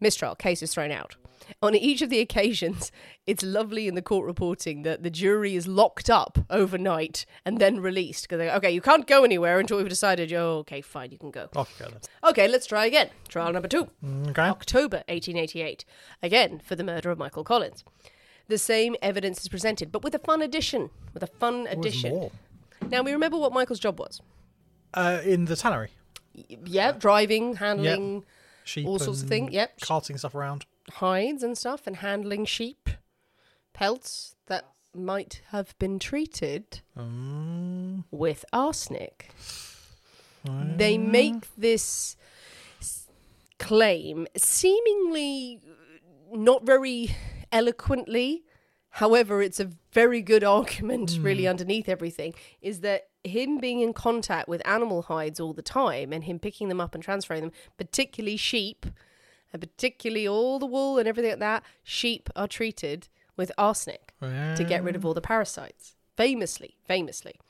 [0.00, 1.16] mistrial, case is thrown out.
[1.62, 2.92] On each of the occasions,
[3.26, 7.80] it's lovely in the court reporting that the jury is locked up overnight and then
[7.80, 8.24] released.
[8.28, 11.30] Because they okay, you can't go anywhere until we've decided, oh, okay, fine, you can
[11.32, 11.48] go.
[11.56, 12.00] Off you go then.
[12.30, 13.10] Okay, let's try again.
[13.28, 13.88] Trial number two.
[14.28, 14.42] Okay.
[14.42, 15.84] October 1888.
[16.22, 17.82] Again, for the murder of Michael Collins.
[18.46, 20.90] The same evidence is presented, but with a fun addition.
[21.14, 22.30] With a fun addition.
[22.88, 24.20] Now, we remember what Michael's job was.
[24.94, 25.90] Uh, in the tannery.
[26.34, 28.24] Y- Yeah, driving, handling
[28.70, 29.52] Sheep all sorts of things.
[29.52, 29.80] Yep.
[29.80, 30.64] Carting stuff around.
[30.92, 32.88] hides and stuff and handling sheep
[33.72, 34.64] pelts that
[34.94, 39.30] might have been treated Um, with arsenic.
[40.44, 42.16] They make this
[43.58, 45.60] claim seemingly
[46.32, 47.14] not very
[47.52, 48.44] eloquently.
[48.90, 54.48] However, it's a very good argument, really, underneath everything, is that him being in contact
[54.48, 58.36] with animal hides all the time and him picking them up and transferring them, particularly
[58.36, 58.86] sheep,
[59.52, 64.64] and particularly all the wool and everything like that, sheep are treated with arsenic to
[64.68, 65.96] get rid of all the parasites.
[66.16, 67.40] Famously, famously.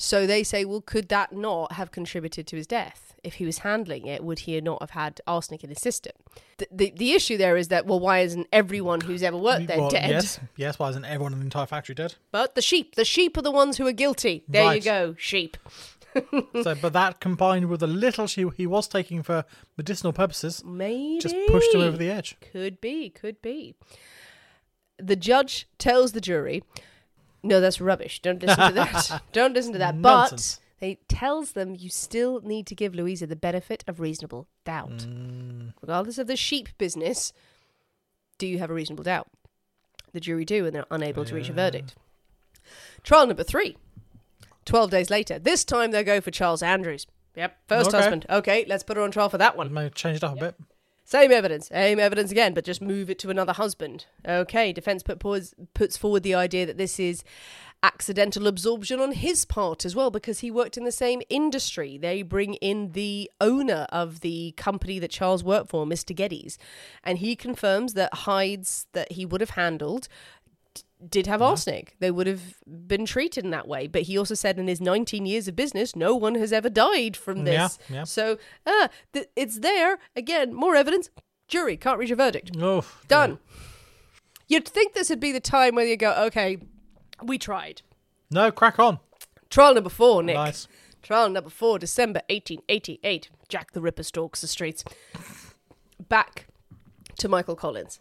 [0.00, 3.16] So they say, well, could that not have contributed to his death?
[3.24, 6.12] If he was handling it, would he not have had arsenic in his system?
[6.58, 9.78] The, the, the issue there is that, well, why isn't everyone who's ever worked there
[9.78, 10.10] well, dead?
[10.10, 10.38] Yes.
[10.56, 10.78] Yes.
[10.78, 12.14] Why isn't everyone in the entire factory dead?
[12.30, 14.44] But the sheep, the sheep are the ones who are guilty.
[14.46, 15.56] There you go, sheep.
[16.62, 19.44] so, but that combined with the little she he was taking for
[19.76, 21.18] medicinal purposes, Maybe.
[21.20, 22.36] just pushed him over the edge.
[22.40, 23.74] Could be, could be.
[24.98, 26.62] The judge tells the jury,
[27.42, 28.20] no, that's rubbish.
[28.20, 29.22] Don't listen to that.
[29.32, 29.96] Don't listen to that.
[29.96, 30.60] Nonsense.
[30.80, 34.98] But he tells them you still need to give Louisa the benefit of reasonable doubt.
[34.98, 35.74] Mm.
[35.80, 37.32] Regardless of the sheep business,
[38.38, 39.28] do you have a reasonable doubt?
[40.12, 41.94] The jury do, and they're unable to reach a verdict.
[43.02, 43.76] Trial number three.
[44.64, 45.38] 12 days later.
[45.38, 47.06] This time they go for Charles Andrews.
[47.34, 47.96] Yep, first Okay.
[47.98, 48.26] husband.
[48.28, 49.72] Okay, let's put her on trial for that one.
[49.72, 50.54] May change it up a bit.
[51.08, 54.04] Same evidence, same evidence again, but just move it to another husband.
[54.28, 57.24] Okay, defense put pause, puts forward the idea that this is
[57.82, 61.96] accidental absorption on his part as well because he worked in the same industry.
[61.96, 66.14] They bring in the owner of the company that Charles worked for, Mr.
[66.14, 66.58] Geddes,
[67.02, 70.08] and he confirms that hides that he would have handled
[71.08, 71.94] did have arsenic.
[72.00, 73.86] They would have been treated in that way.
[73.86, 77.16] But he also said in his 19 years of business, no one has ever died
[77.16, 77.78] from Yeah, this.
[77.88, 78.04] yeah.
[78.04, 79.98] So, ah, th- it's there.
[80.16, 81.10] Again, more evidence.
[81.46, 82.50] Jury can't reach a verdict.
[82.60, 83.38] Oh, Done.
[84.48, 86.58] You'd think this would be the time where you go, okay,
[87.22, 87.82] we tried.
[88.30, 88.98] No, crack on.
[89.50, 90.36] Trial number four, Nick.
[90.36, 90.68] Nice.
[91.02, 93.30] Trial number four, December 1888.
[93.48, 94.84] Jack the Ripper stalks the streets.
[96.08, 96.46] Back
[97.18, 98.00] to Michael Collins.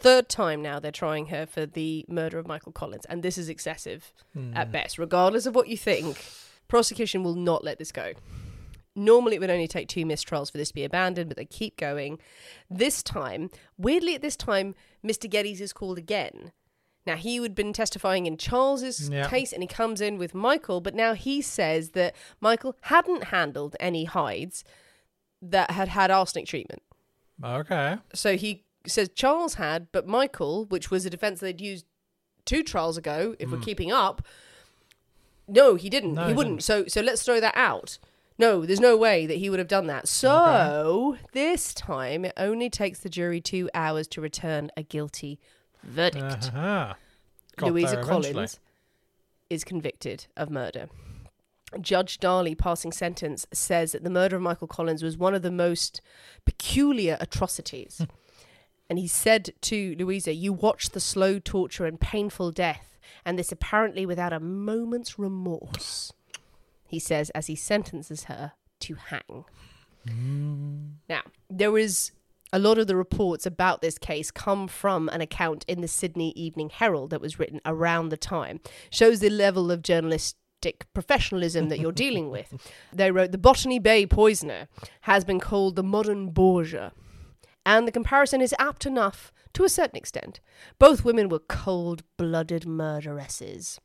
[0.00, 3.50] Third time now they're trying her for the murder of Michael Collins, and this is
[3.50, 4.56] excessive hmm.
[4.56, 4.98] at best.
[4.98, 6.24] Regardless of what you think,
[6.68, 8.14] prosecution will not let this go.
[8.96, 11.76] Normally, it would only take two mistrials for this to be abandoned, but they keep
[11.76, 12.18] going.
[12.68, 14.74] This time, weirdly, at this time,
[15.04, 15.30] Mr.
[15.30, 16.52] Geddes is called again.
[17.06, 19.28] Now, he had been testifying in Charles's Yeah.
[19.28, 23.76] case, and he comes in with Michael, but now he says that Michael hadn't handled
[23.78, 24.64] any hides
[25.40, 26.82] that had had arsenic treatment.
[27.42, 27.96] Okay.
[28.12, 31.86] So he says Charles had, but Michael, which was a defense they'd used
[32.44, 34.22] two trials ago, if we're keeping up,
[35.46, 36.10] no, he didn't.
[36.10, 36.16] Hmm.
[36.16, 36.56] No, he he wouldn't.
[36.60, 36.64] didn't.
[36.64, 37.98] So so let's throw that out.
[38.38, 40.08] No, there's no way that he would have done that.
[40.08, 45.38] So this time, it only takes the jury two hours to return a guilty
[45.82, 46.50] verdict.
[46.54, 46.94] Uh-huh.
[47.60, 48.02] Louisa.
[48.02, 48.58] Collins
[49.50, 50.88] is convicted of murder.
[51.80, 55.50] Judge Darley, passing sentence, says that the murder of Michael Collins was one of the
[55.50, 56.00] most
[56.44, 58.04] peculiar atrocities.
[58.90, 63.52] And he said to Louisa, You watch the slow torture and painful death, and this
[63.52, 66.12] apparently without a moment's remorse.
[66.88, 69.44] He says as he sentences her to hang.
[71.08, 72.10] Now, there is
[72.52, 76.32] a lot of the reports about this case come from an account in the Sydney
[76.32, 78.58] Evening Herald that was written around the time.
[78.90, 82.68] Shows the level of journalistic professionalism that you're dealing with.
[82.92, 84.66] They wrote the Botany Bay poisoner
[85.02, 86.92] has been called the modern Borgia.
[87.66, 90.40] And the comparison is apt enough to a certain extent.
[90.78, 93.78] Both women were cold blooded murderesses,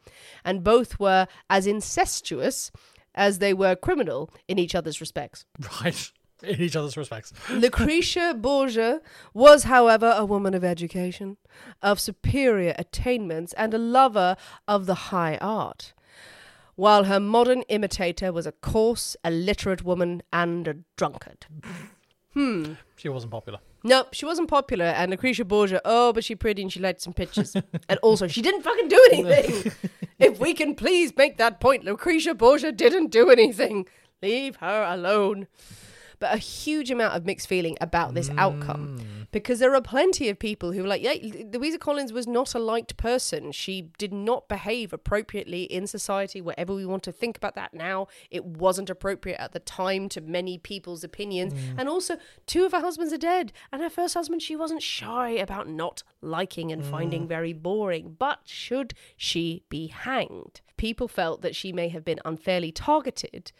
[0.43, 2.71] and both were as incestuous
[3.13, 5.45] as they were criminal in each other's respects.
[5.81, 6.11] Right.
[6.43, 7.31] In each other's respects.
[7.49, 8.99] Lucretia Borgia
[9.33, 11.37] was, however, a woman of education,
[11.81, 14.35] of superior attainments, and a lover
[14.67, 15.93] of the high art,
[16.75, 21.47] while her modern imitator was a coarse, illiterate woman and a drunkard.
[22.35, 22.73] Hmm.
[22.97, 23.59] She wasn't popular.
[23.83, 27.13] Nope, she wasn't popular, and Lucretia Borgia, oh, but she pretty and she liked some
[27.13, 27.55] pictures.
[27.89, 29.71] and also, she didn't fucking do anything.
[30.19, 33.87] if we can please make that point, Lucretia Borgia didn't do anything.
[34.21, 35.47] Leave her alone.
[36.19, 38.37] But a huge amount of mixed feeling about this mm.
[38.37, 41.15] outcome because there are plenty of people who are like, yeah,
[41.51, 43.51] Louisa Collins was not a liked person.
[43.51, 48.07] She did not behave appropriately in society, whatever we want to think about that now.
[48.31, 51.53] It wasn't appropriate at the time to many people's opinions.
[51.53, 51.75] Mm.
[51.79, 53.51] And also, two of her husbands are dead.
[53.71, 57.29] And her first husband, she wasn't shy about not liking and finding mm.
[57.29, 58.15] very boring.
[58.17, 60.61] But should she be hanged?
[60.77, 63.51] People felt that she may have been unfairly targeted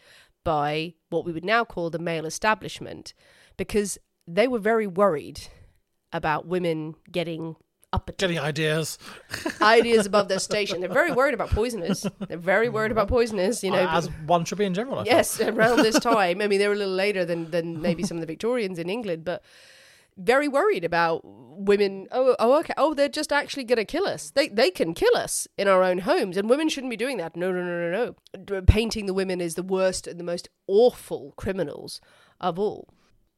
[0.46, 3.12] by what we would now call the male establishment
[3.56, 5.40] because they were very worried
[6.12, 7.56] about women getting
[7.92, 8.96] up Getting ideas.
[9.60, 10.80] ideas above their station.
[10.80, 12.06] They're very worried about poisoners.
[12.28, 13.88] They're very worried about poisoners, you know.
[13.88, 15.00] as one should be in general.
[15.00, 16.40] I yes, around this time.
[16.40, 18.88] I mean, they were a little later than than maybe some of the Victorians in
[18.88, 19.42] England, but
[20.16, 22.06] very worried about women.
[22.10, 22.74] Oh, oh, okay.
[22.76, 24.30] Oh, they're just actually going to kill us.
[24.30, 27.36] They they can kill us in our own homes, and women shouldn't be doing that.
[27.36, 28.62] No, no, no, no, no.
[28.62, 32.00] Painting the women as the worst and the most awful criminals
[32.40, 32.88] of all.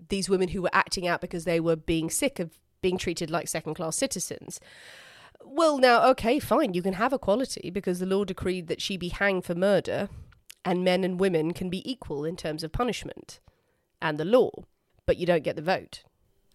[0.08, 3.48] These women who were acting out because they were being sick of being treated like
[3.48, 4.60] second class citizens.
[5.44, 6.74] Well, now, okay, fine.
[6.74, 10.08] You can have equality because the law decreed that she be hanged for murder,
[10.64, 13.40] and men and women can be equal in terms of punishment
[14.00, 14.50] and the law,
[15.06, 16.04] but you don't get the vote.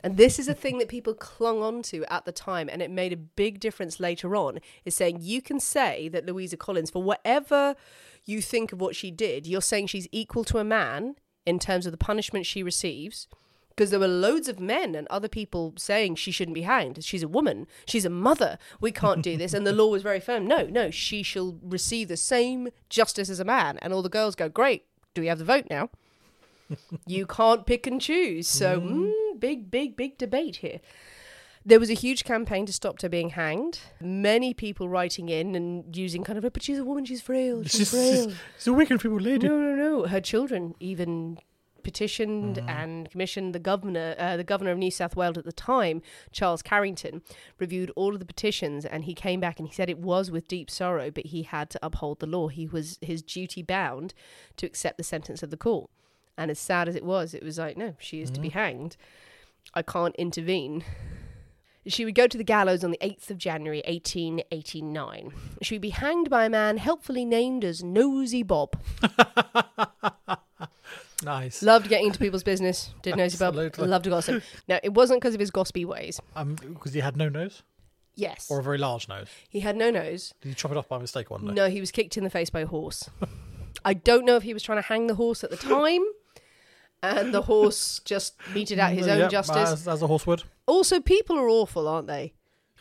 [0.04, 2.91] And this is a thing that people clung on to at the time, and it
[2.91, 4.60] made a big difference later on.
[4.84, 7.76] Is saying you can say that Louisa Collins, for whatever
[8.26, 11.86] you think of what she did, you're saying she's equal to a man in terms
[11.86, 13.28] of the punishment she receives.
[13.70, 17.04] Because there were loads of men and other people saying she shouldn't be hanged.
[17.04, 17.66] She's a woman.
[17.88, 18.60] She's a mother.
[18.80, 19.51] We can't do this.
[19.51, 20.45] And the law was very firm.
[20.45, 23.80] No, no, she shall receive the same justice as a man.
[23.82, 24.86] And all the girls go, great.
[25.16, 25.89] Do we have the vote now?
[27.05, 28.47] You can't pick and choose.
[28.47, 30.80] So, mm, big, big, big debate here.
[31.66, 33.80] There was a huge campaign to stop her being hanged.
[34.01, 37.64] Many people writing in and using kind of, a, but she's a woman, she's frail,
[37.64, 38.34] she's frail.
[38.57, 39.47] She's a wicked people lady.
[39.47, 40.07] No, no, no.
[40.07, 41.39] Her children even
[41.84, 46.01] petitioned and commissioned the governor, uh, the governor of New South Wales at the time,
[46.32, 47.22] Charles Carrington,
[47.59, 50.47] reviewed all of the petitions, and he came back and he said it was with
[50.47, 52.47] deep sorrow, but he had to uphold the law.
[52.47, 54.14] He was his duty bound
[54.57, 55.89] to accept the sentence of the court.
[56.38, 58.97] And as sad as it was, it was like, no, she is to be hanged.
[59.73, 60.84] I can't intervene.
[61.86, 65.34] She would go to the gallows on the 8th of January 1889.
[65.61, 68.77] She would be hanged by a man helpfully named as Nosy Bob.
[71.23, 71.63] Nice.
[71.63, 72.93] Loved getting into people's business.
[73.01, 73.53] Did Nosy Bob.
[73.55, 73.88] Absolutely.
[73.88, 74.43] Loved to gossip.
[74.67, 76.19] Now, it wasn't because of his gossipy ways.
[76.36, 77.63] Um, because he had no nose
[78.15, 78.47] Yes.
[78.51, 79.27] or a very large nose.
[79.49, 80.34] he had no nose.
[80.41, 81.53] Did he chop it off by mistake one day?
[81.53, 83.09] No, he was kicked in the face by a horse.
[83.86, 86.03] I don't know if he was trying to hang the horse at the time
[87.04, 89.72] and the horse just meted out his own Yep, justice.
[89.72, 90.43] As, as a horse would.
[90.66, 92.34] Also, people are awful, aren't they?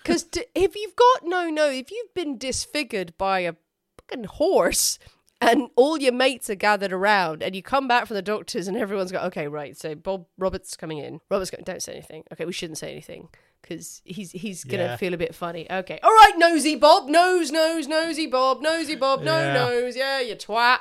[0.02, 3.54] Because if you've got no no, if you've been disfigured by a
[4.00, 4.98] fucking horse
[5.40, 8.76] and all your mates are gathered around and you come back from the doctors and
[8.76, 11.20] everyone's got, okay, right, so Bob Roberts coming in.
[11.28, 12.22] Robert's going, don't say anything.
[12.32, 13.28] Okay, we shouldn't say anything
[13.60, 14.96] because he's he's going to Yeah.
[14.96, 15.68] feel a bit funny.
[15.70, 19.52] Okay, all right, nosy Bob, nose, nose, nosy Bob, nosy Bob, no Yeah.
[19.54, 20.78] nose, yeah, you twat.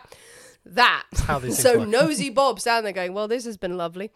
[0.66, 1.06] That.
[1.52, 4.12] so nosy Bob's down there going, well, this has been lovely.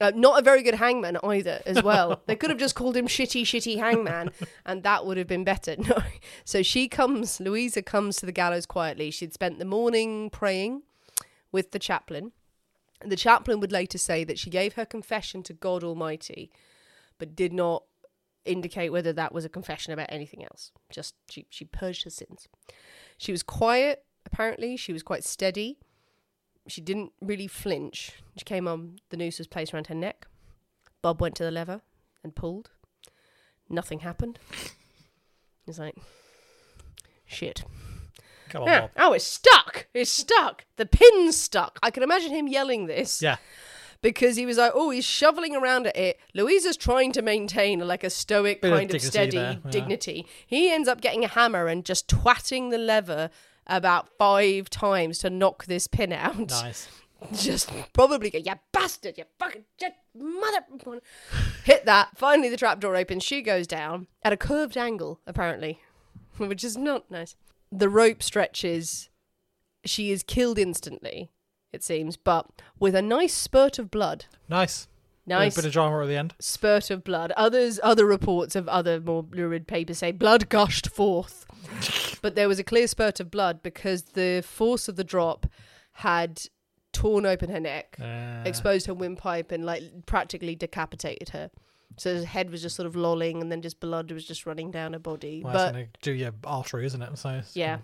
[0.00, 2.20] Uh, not a very good hangman either, as well.
[2.26, 4.30] they could have just called him shitty, shitty hangman,
[4.66, 5.76] and that would have been better.
[5.84, 5.98] No.
[6.44, 9.10] So she comes, Louisa comes to the gallows quietly.
[9.10, 10.82] She'd spent the morning praying
[11.52, 12.32] with the chaplain.
[13.04, 16.50] The chaplain would later say that she gave her confession to God Almighty,
[17.18, 17.84] but did not
[18.44, 20.72] indicate whether that was a confession about anything else.
[20.90, 22.48] Just she, she purged her sins.
[23.18, 24.76] She was quiet apparently.
[24.76, 25.78] She was quite steady.
[26.66, 28.12] She didn't really flinch.
[28.36, 30.26] She came on, the noose was placed around her neck.
[31.02, 31.82] Bob went to the lever
[32.22, 32.70] and pulled.
[33.68, 34.38] Nothing happened.
[35.66, 35.96] He's like,
[37.26, 37.64] shit.
[38.48, 38.80] Come on, Yeah.
[38.82, 38.90] Bob.
[38.96, 39.86] Oh, it's stuck.
[39.94, 40.64] It's stuck.
[40.76, 41.78] The pin's stuck.
[41.82, 43.36] I can imagine him yelling this Yeah.
[44.02, 46.18] because he was like, oh, he's shoveling around at it.
[46.34, 49.70] Louisa's trying to maintain like a stoic Bit of kind of, dignity steady there, yeah.
[49.70, 50.26] dignity.
[50.46, 53.30] He ends up getting a hammer and just twatting the lever
[53.66, 56.38] about five times to knock this pin out.
[56.50, 56.88] Nice.
[57.32, 60.60] Just probably go, you bastard, you fucking just mother.
[61.64, 62.10] Hit that.
[62.18, 63.22] Finally, the trapdoor opens.
[63.22, 65.80] She goes down at a curved angle, apparently,
[66.36, 67.34] which is not nice.
[67.72, 69.08] The rope stretches.
[69.86, 71.30] She is killed instantly,
[71.72, 72.46] it seems, but
[72.78, 74.26] with a nice spurt of blood.
[74.48, 74.88] Nice.
[75.26, 76.34] Nice Bit of drama at the end.
[76.38, 77.32] spurt of blood.
[77.38, 81.46] Others, other reports of other more lurid papers say blood gushed forth,
[82.24, 85.46] but there was a clear spurt of blood because the force of the drop
[85.92, 86.40] had
[86.92, 91.50] torn open her neck, Uh, exposed her windpipe, and like practically decapitated her.
[91.98, 94.70] So her head was just sort of lolling, and then just blood was just running
[94.70, 95.42] down her body.
[95.44, 97.18] well, but that's do your artery, isn't it?
[97.18, 97.80] So yeah,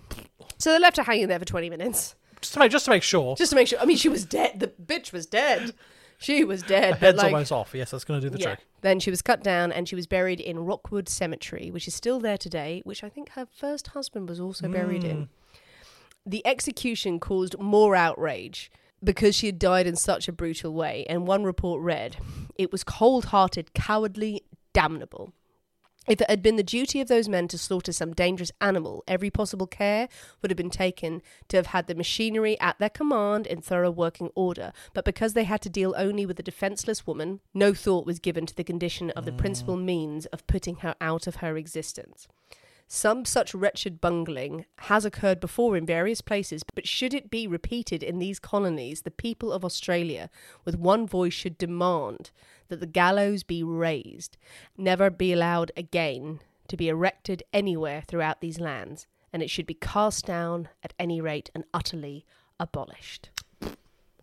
[0.57, 3.03] so they left her hanging there for twenty minutes Just to make, just to make
[3.03, 3.37] sure.
[3.37, 3.79] just to make sure.
[3.79, 4.59] I mean, she was dead.
[4.59, 5.75] The bitch was dead.
[6.21, 6.97] She was dead.
[6.99, 7.75] head's like, almost off.
[7.75, 8.55] Yes, that's going to do the yeah.
[8.55, 8.61] trick.
[8.83, 12.21] Then she was cut down and she was buried in Rookwood Cemetery, which is still
[12.21, 15.17] there today, which I think her first husband was also buried in.
[15.17, 15.25] Hmm.
[16.27, 18.71] The execution caused more outrage
[19.03, 22.19] because she had died in such a brutal way, and one report read,
[22.55, 24.43] It was cold hearted, cowardly,
[24.75, 25.33] damnable.
[26.11, 29.31] If it had been the duty of those men to slaughter some dangerous animal, every
[29.31, 30.09] possible care
[30.43, 34.33] would have been taken to have had the machinery at their command in thorough working
[34.35, 34.73] order.
[34.93, 38.45] But because they had to deal only with a defenceless woman, no thought was given
[38.47, 39.39] to the condition of the mm.
[39.39, 42.27] principal means of putting her out of her existence.
[42.93, 48.03] Some such wretched bungling has occurred before in various places, but should it be repeated
[48.03, 50.29] in these colonies, the people of Australia,
[50.65, 52.33] with one voice, should demand
[52.67, 54.37] that the gallows be raised,
[54.77, 59.75] never be allowed again to be erected anywhere throughout these lands, and it should be
[59.75, 62.27] cast down at any rate and utterly
[62.59, 63.31] abolished.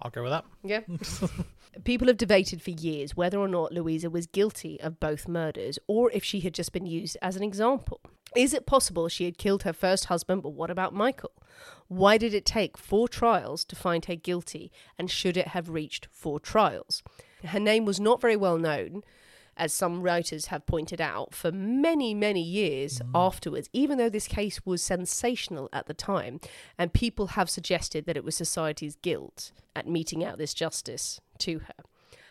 [0.01, 0.45] I'll go with that.
[0.61, 0.81] Yeah.
[1.83, 6.11] People have debated for years whether or not Louisa was guilty of both murders or
[6.11, 8.01] if she had just been used as an example.
[8.35, 11.31] Is it possible she had killed her first husband, but what about Michael?
[11.87, 16.07] Why did it take four trials to find her guilty, and should it have reached
[16.11, 17.03] four trials?
[17.43, 19.03] Her name was not very well known,
[19.57, 23.09] as some writers have pointed out, for many, many years mm.
[23.13, 26.39] afterwards, even though this case was sensational at the time,
[26.77, 31.59] and people have suggested that it was society's guilt at meting out this justice to
[31.59, 31.73] her.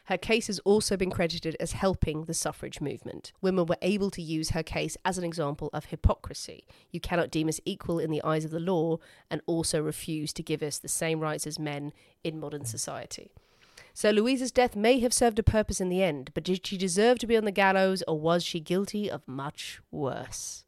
[0.07, 3.33] Her case has also been credited as helping the suffrage movement.
[3.43, 6.65] Women were able to use her case as an example of hypocrisy.
[6.93, 8.99] You cannot deem us equal in the eyes of the law
[9.33, 12.69] and also refuse to give us the same rights as men in modern mm.
[12.69, 13.33] society.
[13.97, 17.19] So Louisa's death may have served a purpose in the end, but did she deserve
[17.21, 20.67] to be on the gallows or was she guilty of much worse?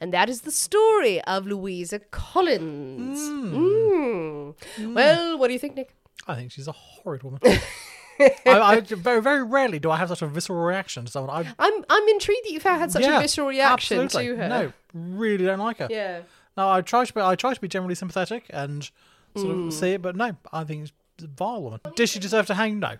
[0.00, 3.18] And that is the story of Louisa Collins.
[3.20, 4.54] Mm.
[4.94, 5.94] Well, what do you think, Nick?
[6.26, 7.38] I think she's a horrid woman.
[7.44, 11.36] I, I very very rarely do I have such a visceral reaction to someone.
[11.36, 14.36] I I'm I'm intrigued that you've had such yeah, a visceral reaction absolutely.
[14.36, 14.48] to her.
[14.48, 15.88] No, really don't like her.
[15.90, 16.20] Yeah.
[16.56, 18.90] No, I try to be I try to be generally sympathetic and
[19.36, 19.66] sort Mm.
[19.66, 20.90] of see it, but no, I think
[21.28, 21.80] vile woman.
[21.96, 22.78] Did she deserve to hang?
[22.78, 22.96] No.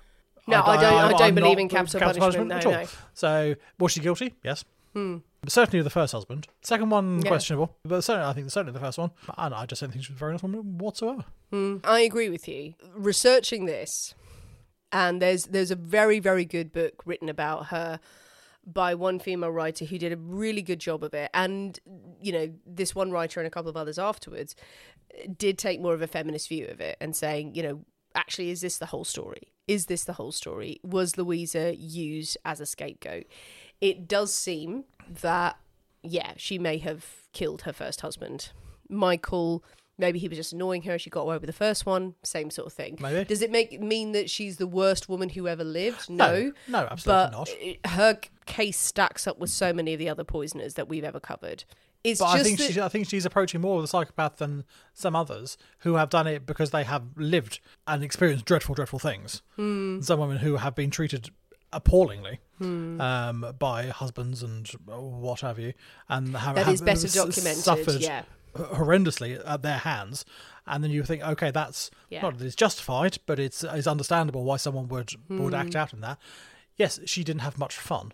[0.47, 2.77] No, I don't- I don't I'm believe in capital punishment, at no, all.
[2.83, 2.87] no.
[3.15, 4.35] So was she guilty?
[4.45, 4.65] Yes.
[4.93, 5.19] Hmm.
[5.49, 6.49] Certainly the first husband.
[6.63, 7.29] Second one Yeah.
[7.29, 9.11] questionable, but certainly I think certainly the first one.
[9.39, 11.25] And I just don't think she was a very nice woman whatsoever.
[11.51, 11.79] Hmm.
[11.85, 12.75] I agree with you.
[12.95, 14.15] Researching this,
[14.93, 17.99] and there's there's a very very good book written about her
[18.67, 21.79] by one female writer who did a really good job of it, and
[22.21, 24.55] you know this one writer and a couple of others afterwards
[25.37, 27.85] did take more of a feminist view of it and saying, you know,
[28.15, 29.53] actually, is this the whole story?
[29.67, 30.81] Is this the whole story?
[30.83, 33.25] Was Louisa used as a scapegoat?
[33.81, 34.85] It does seem
[35.23, 35.57] that,
[36.03, 38.51] yeah, she may have killed her first husband.
[38.89, 39.65] Michael,
[39.99, 40.99] maybe he was just annoying her.
[40.99, 42.15] She got away with the first one.
[42.23, 42.99] Same sort of thing.
[43.01, 43.25] Maybe.
[43.25, 46.11] Does it make mean that she's the worst woman who ever lived?
[46.11, 46.53] No.
[46.69, 47.93] No, no, absolutely but not.
[47.93, 51.65] her case stacks up with so many of the other poisoners that we've ever covered.
[52.05, 54.65] It's But I think that- she's, I think she's approaching more of a psychopath than
[54.93, 59.41] some others who have done it because they have lived and experienced dreadful, dreadful things.
[59.57, 60.01] Hmm.
[60.03, 61.31] Some women who have been treated
[61.73, 65.73] appallingly um, by husbands and what have you,
[66.09, 68.23] and have, That have better documented, suffered yeah.
[68.55, 70.25] horrendously at their hands.
[70.67, 72.23] And then you think, okay, that's Yeah.
[72.23, 75.55] not that it's justified, but it's it's understandable why someone would would Hmm.
[75.55, 76.19] act out in that.
[76.77, 78.13] Yes, she didn't have much fun.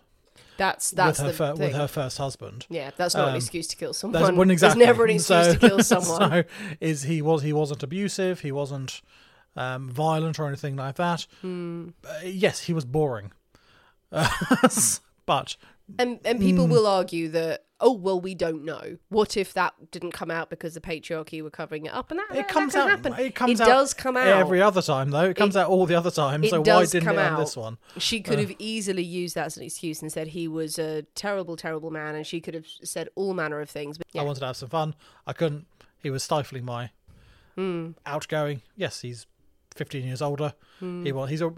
[0.61, 1.67] That's that's with her the fir- thing.
[1.69, 2.67] with her first husband.
[2.69, 4.21] Yeah, that's not an Um, excuse to kill someone.
[4.21, 4.55] That's exactly.
[4.55, 6.29] There's never an excuse So- to kill someone.
[6.31, 6.43] so
[6.79, 8.41] is he was he wasn't abusive.
[8.41, 9.01] He wasn't
[9.55, 11.25] um, violent or anything like that.
[11.41, 11.89] Hmm.
[12.07, 13.31] Uh, yes, he was boring.
[15.25, 15.55] but
[15.99, 16.71] And and people Hmm.
[16.71, 18.97] will argue that oh well we don't know.
[19.09, 22.11] What if that didn't come out because the patriarchy were covering it up?
[22.11, 22.89] And that, it that- comes that out.
[22.89, 23.13] happen.
[23.17, 23.67] It comes it out.
[23.67, 25.29] does come out every other time though.
[25.29, 26.49] It comes It- out all the other times.
[26.49, 27.77] So why didn't come it on this one?
[27.97, 31.55] She could have easily used that as an excuse and said he was a terrible,
[31.57, 33.97] terrible man, and she could have said all manner of things.
[33.97, 34.93] But yeah, I wanted to have some fun.
[35.25, 35.65] I couldn't.
[36.01, 36.91] He was stifling my
[37.55, 37.91] Hmm.
[38.05, 38.61] outgoing.
[38.77, 39.25] Yes, he's
[39.75, 40.53] 15 years older.
[40.79, 41.05] Hmm.
[41.05, 41.29] He was.
[41.29, 41.53] He's a.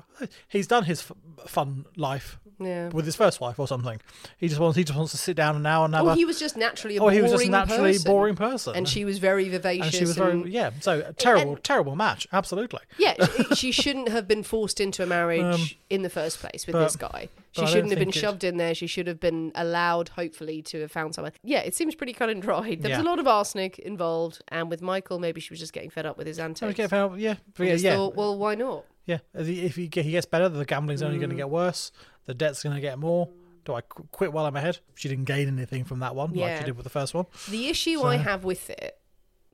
[0.47, 2.89] He's done his f- fun life yeah.
[2.89, 3.99] with his first wife or something.
[4.37, 4.77] He just wants.
[4.77, 6.99] He just wants to sit down now and have Oh, he was just naturally a
[6.99, 8.11] oh, boring he was just naturally person.
[8.11, 9.85] boring person, and she was very vivacious.
[9.87, 10.71] and she was very yeah.
[10.81, 12.27] So a terrible, and- terrible match.
[12.33, 12.81] Absolutely.
[12.97, 13.13] Yeah,
[13.55, 16.83] she- shouldn't have been forced into a marriage Um, in the first place with but-
[16.83, 17.29] this guy.
[17.53, 18.73] She but I don't shouldn't have been it- shoved in there.
[18.73, 21.33] She should have been allowed, hopefully, to have found someone.
[21.43, 22.81] Yeah, it seems pretty cut and dried.
[22.81, 25.91] There was a lot of arsenic involved, and with Michael, maybe she was just getting
[25.91, 26.73] fed up with his antics.
[26.75, 28.02] get found- yeah, yeah, yeah.
[28.09, 28.85] Well, why not?
[29.05, 29.19] yeah.
[29.33, 31.21] If he, if he gets better, the gambling's only Mm.
[31.21, 31.91] going to get worse.
[32.25, 33.29] The debt's going to get more.
[33.65, 34.79] Do I qu- quit while I'm ahead?
[34.95, 36.59] She didn't gain anything from that one, like Yeah.
[36.59, 37.25] she did with the first one.
[37.49, 38.99] The issue I have with it,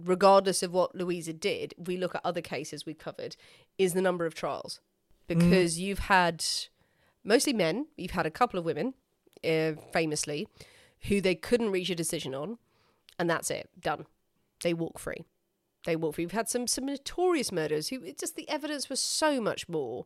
[0.03, 3.35] regardless of what Louisa did, if we look at other cases we covered,
[3.77, 4.79] is the number of trials.
[5.27, 6.43] Because you've had
[7.23, 8.93] mostly men, you've had a couple of women,
[9.43, 10.47] uh, famously,
[11.07, 12.57] who they couldn't reach a decision on,
[13.19, 14.05] and that's it, done.
[14.63, 15.23] They walk free.
[15.86, 16.25] They walk free.
[16.25, 20.05] We've had some some notorious murders who just the evidence was so much more,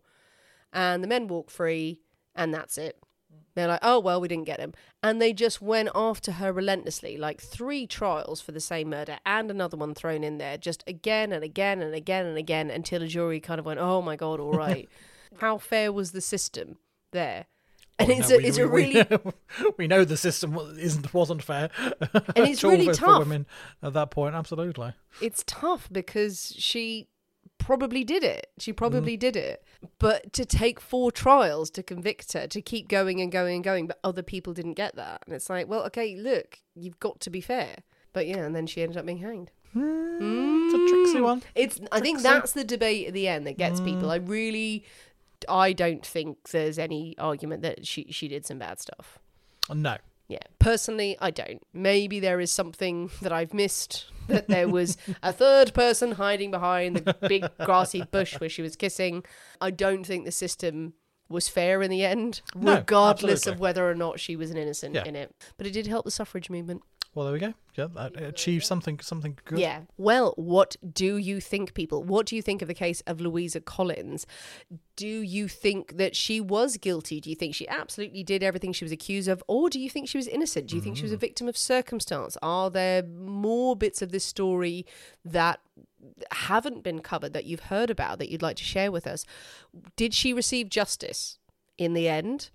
[0.72, 2.00] and the men walk free,
[2.36, 2.98] and that's it.
[3.56, 4.74] They're like, oh, well, we didn't get him.
[5.02, 9.52] And they just went after her relentlessly, like three trials for the same murder and
[9.52, 13.08] another one thrown in there, just again and again and again and again until a
[13.08, 14.90] jury kind of went, oh my God, all right.
[15.38, 16.78] How fair was the system
[17.12, 17.46] there?
[18.00, 19.06] And it's, no, a, we- it's we- a really.
[19.78, 21.70] we know the system isn't wasn't fair.
[22.36, 23.20] And it's really for- for tough.
[23.20, 23.46] women
[23.82, 24.36] at that point.
[24.36, 24.94] Absolutely.
[25.22, 27.08] it's tough because she
[27.60, 28.48] probably did it.
[28.60, 28.78] She Mm-hmm.
[28.78, 29.64] probably did it.
[30.00, 33.88] But to take four trials to convict her, to keep going and going and going,
[33.88, 35.22] but other people didn't get that.
[35.26, 37.76] And it's like, well, okay, look, you've got to be fair.
[38.12, 39.52] But yeah, and then she ended up being hanged.
[39.74, 39.84] Hmm,
[40.66, 40.88] it's a hmm.
[40.88, 41.42] tricksy one.
[41.56, 41.80] It's.
[41.92, 44.04] I think that's the debate at the end that gets people.
[44.04, 44.10] Hmm.
[44.10, 44.84] I really,
[45.50, 49.20] I don't think there's any argument that she she did some bad stuff.
[49.74, 49.98] No.
[50.30, 51.62] Yeah, personally, I don't.
[51.74, 54.06] Maybe there is something that I've missed.
[54.30, 58.78] That there was a third person hiding behind the big grassy bush where she was
[58.78, 59.26] kissing.
[59.60, 60.94] I don't think the system
[61.28, 63.54] was fair in the end, No, regardless absolutely.
[63.54, 65.04] of whether or not she was an innocent Yeah.
[65.04, 65.36] in it.
[65.58, 66.84] But it did help the suffrage movement.
[67.16, 67.54] Well, there we go.
[67.76, 69.60] Yeah, that achieved something something good.
[69.60, 69.82] Yeah.
[69.98, 72.04] Well, what do you think, people?
[72.04, 74.26] What do you think of the case of Louisa Collins?
[74.96, 77.20] Do you think that she was guilty?
[77.20, 79.44] Do you think she absolutely did everything she was accused of?
[79.48, 80.68] Or do you think she was innocent?
[80.68, 81.22] Do you think she was a mm.
[81.22, 82.36] victim of circumstance?
[82.42, 84.86] Are there more bits of this story
[85.24, 85.60] that
[86.32, 89.26] haven't been covered that you've heard about that you'd like to share with us?
[89.96, 91.38] Did she receive justice
[91.78, 92.50] in the end?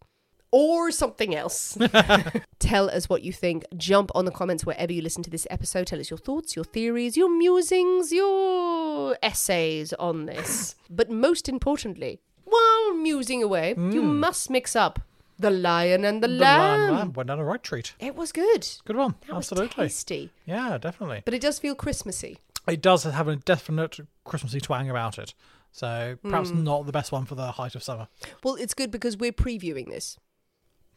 [0.50, 1.76] Or something else.
[2.68, 3.64] Tell us what you think.
[3.78, 5.86] Jump on the comments wherever you listen to this episode.
[5.86, 10.74] Tell us your thoughts, your theories, your musings, your essays on this.
[10.90, 15.00] but most importantly, while musing away, you must mix up
[15.38, 16.92] the lion and the, The lamb.
[16.94, 17.94] lamb, went down a right treat.
[18.00, 18.68] It was good.
[18.84, 19.14] Good one.
[19.26, 19.84] That was Absolutely.
[19.84, 20.30] tasty.
[20.44, 21.22] Yeah, definitely.
[21.24, 22.36] But it does feel Christmassy.
[22.68, 25.32] It does have a definite Christmassy twang about it.
[25.72, 26.64] So perhaps Hmm.
[26.64, 28.08] not the best one for the height of summer.
[28.44, 30.18] Well, it's good because we're previewing this.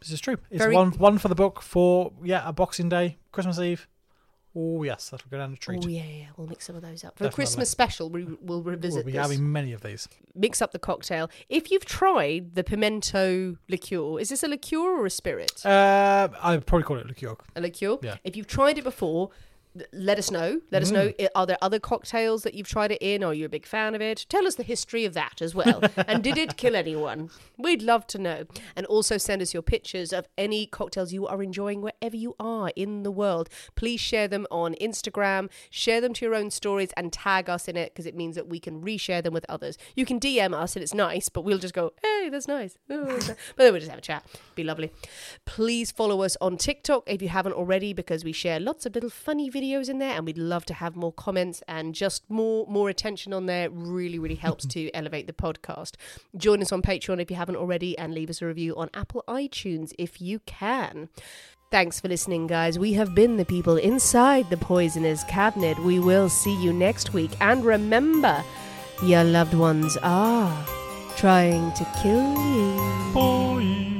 [0.01, 0.37] This is true.
[0.49, 3.87] It's Very- one one for the book for yeah a Boxing Day, Christmas Eve.
[4.53, 5.81] Oh yes, that'll go down a treat.
[5.85, 6.25] Oh, yeah, yeah.
[6.35, 7.17] We'll mix some of those up.
[7.17, 9.21] For a Christmas special, we, we'll revisit we'll be this.
[9.21, 10.09] having many of these.
[10.35, 11.29] mix up the cocktail.
[11.47, 15.65] If you've tried the pimento liqueur, is this a liqueur or a spirit?
[15.65, 17.35] Uh, I'd probably call it liqueur.
[17.55, 17.97] a liqueur.
[18.01, 18.17] yeah.
[18.25, 19.29] If you've tried it before,
[19.93, 20.59] let us know.
[20.71, 20.93] Let us Mm.
[21.19, 21.27] know.
[21.35, 23.23] Are there other cocktails that you've tried it in?
[23.23, 24.25] Are you a big fan of it?
[24.27, 25.81] Tell us the history of that as well.
[26.07, 27.29] and did it kill anyone?
[27.57, 28.43] We'd love to know.
[28.75, 32.71] And also send us your pictures of any cocktails you are enjoying wherever you are
[32.75, 33.47] in the world.
[33.75, 35.49] Please share them on Instagram.
[35.69, 38.49] Share them to your own stories and tag us in it because it means that
[38.49, 39.77] we can reshare them with others.
[39.95, 42.77] You can DM us and it's nice, but we'll just go, hey, that's nice.
[42.89, 44.25] Oh, that's nice." but then we'll just have a chat.
[44.55, 44.91] Be lovely.
[45.45, 49.09] Please follow us on TikTok if you haven't already because we share lots of little
[49.09, 52.89] funny videos in there and we'd love to have more comments and just more more
[52.89, 55.95] attention on there really really helps to elevate the podcast.
[56.35, 59.23] Join us on Patreon if you haven't already and leave us a review on Apple
[59.27, 61.09] iTunes if you can.
[61.69, 62.77] Thanks for listening, guys.
[62.77, 65.79] We have been the people inside the poisoner's cabinet.
[65.79, 67.31] We will see you next week.
[67.39, 68.43] And remember,
[69.01, 70.65] your loved ones are
[71.15, 73.13] trying to kill you.
[73.13, 73.90] Bye.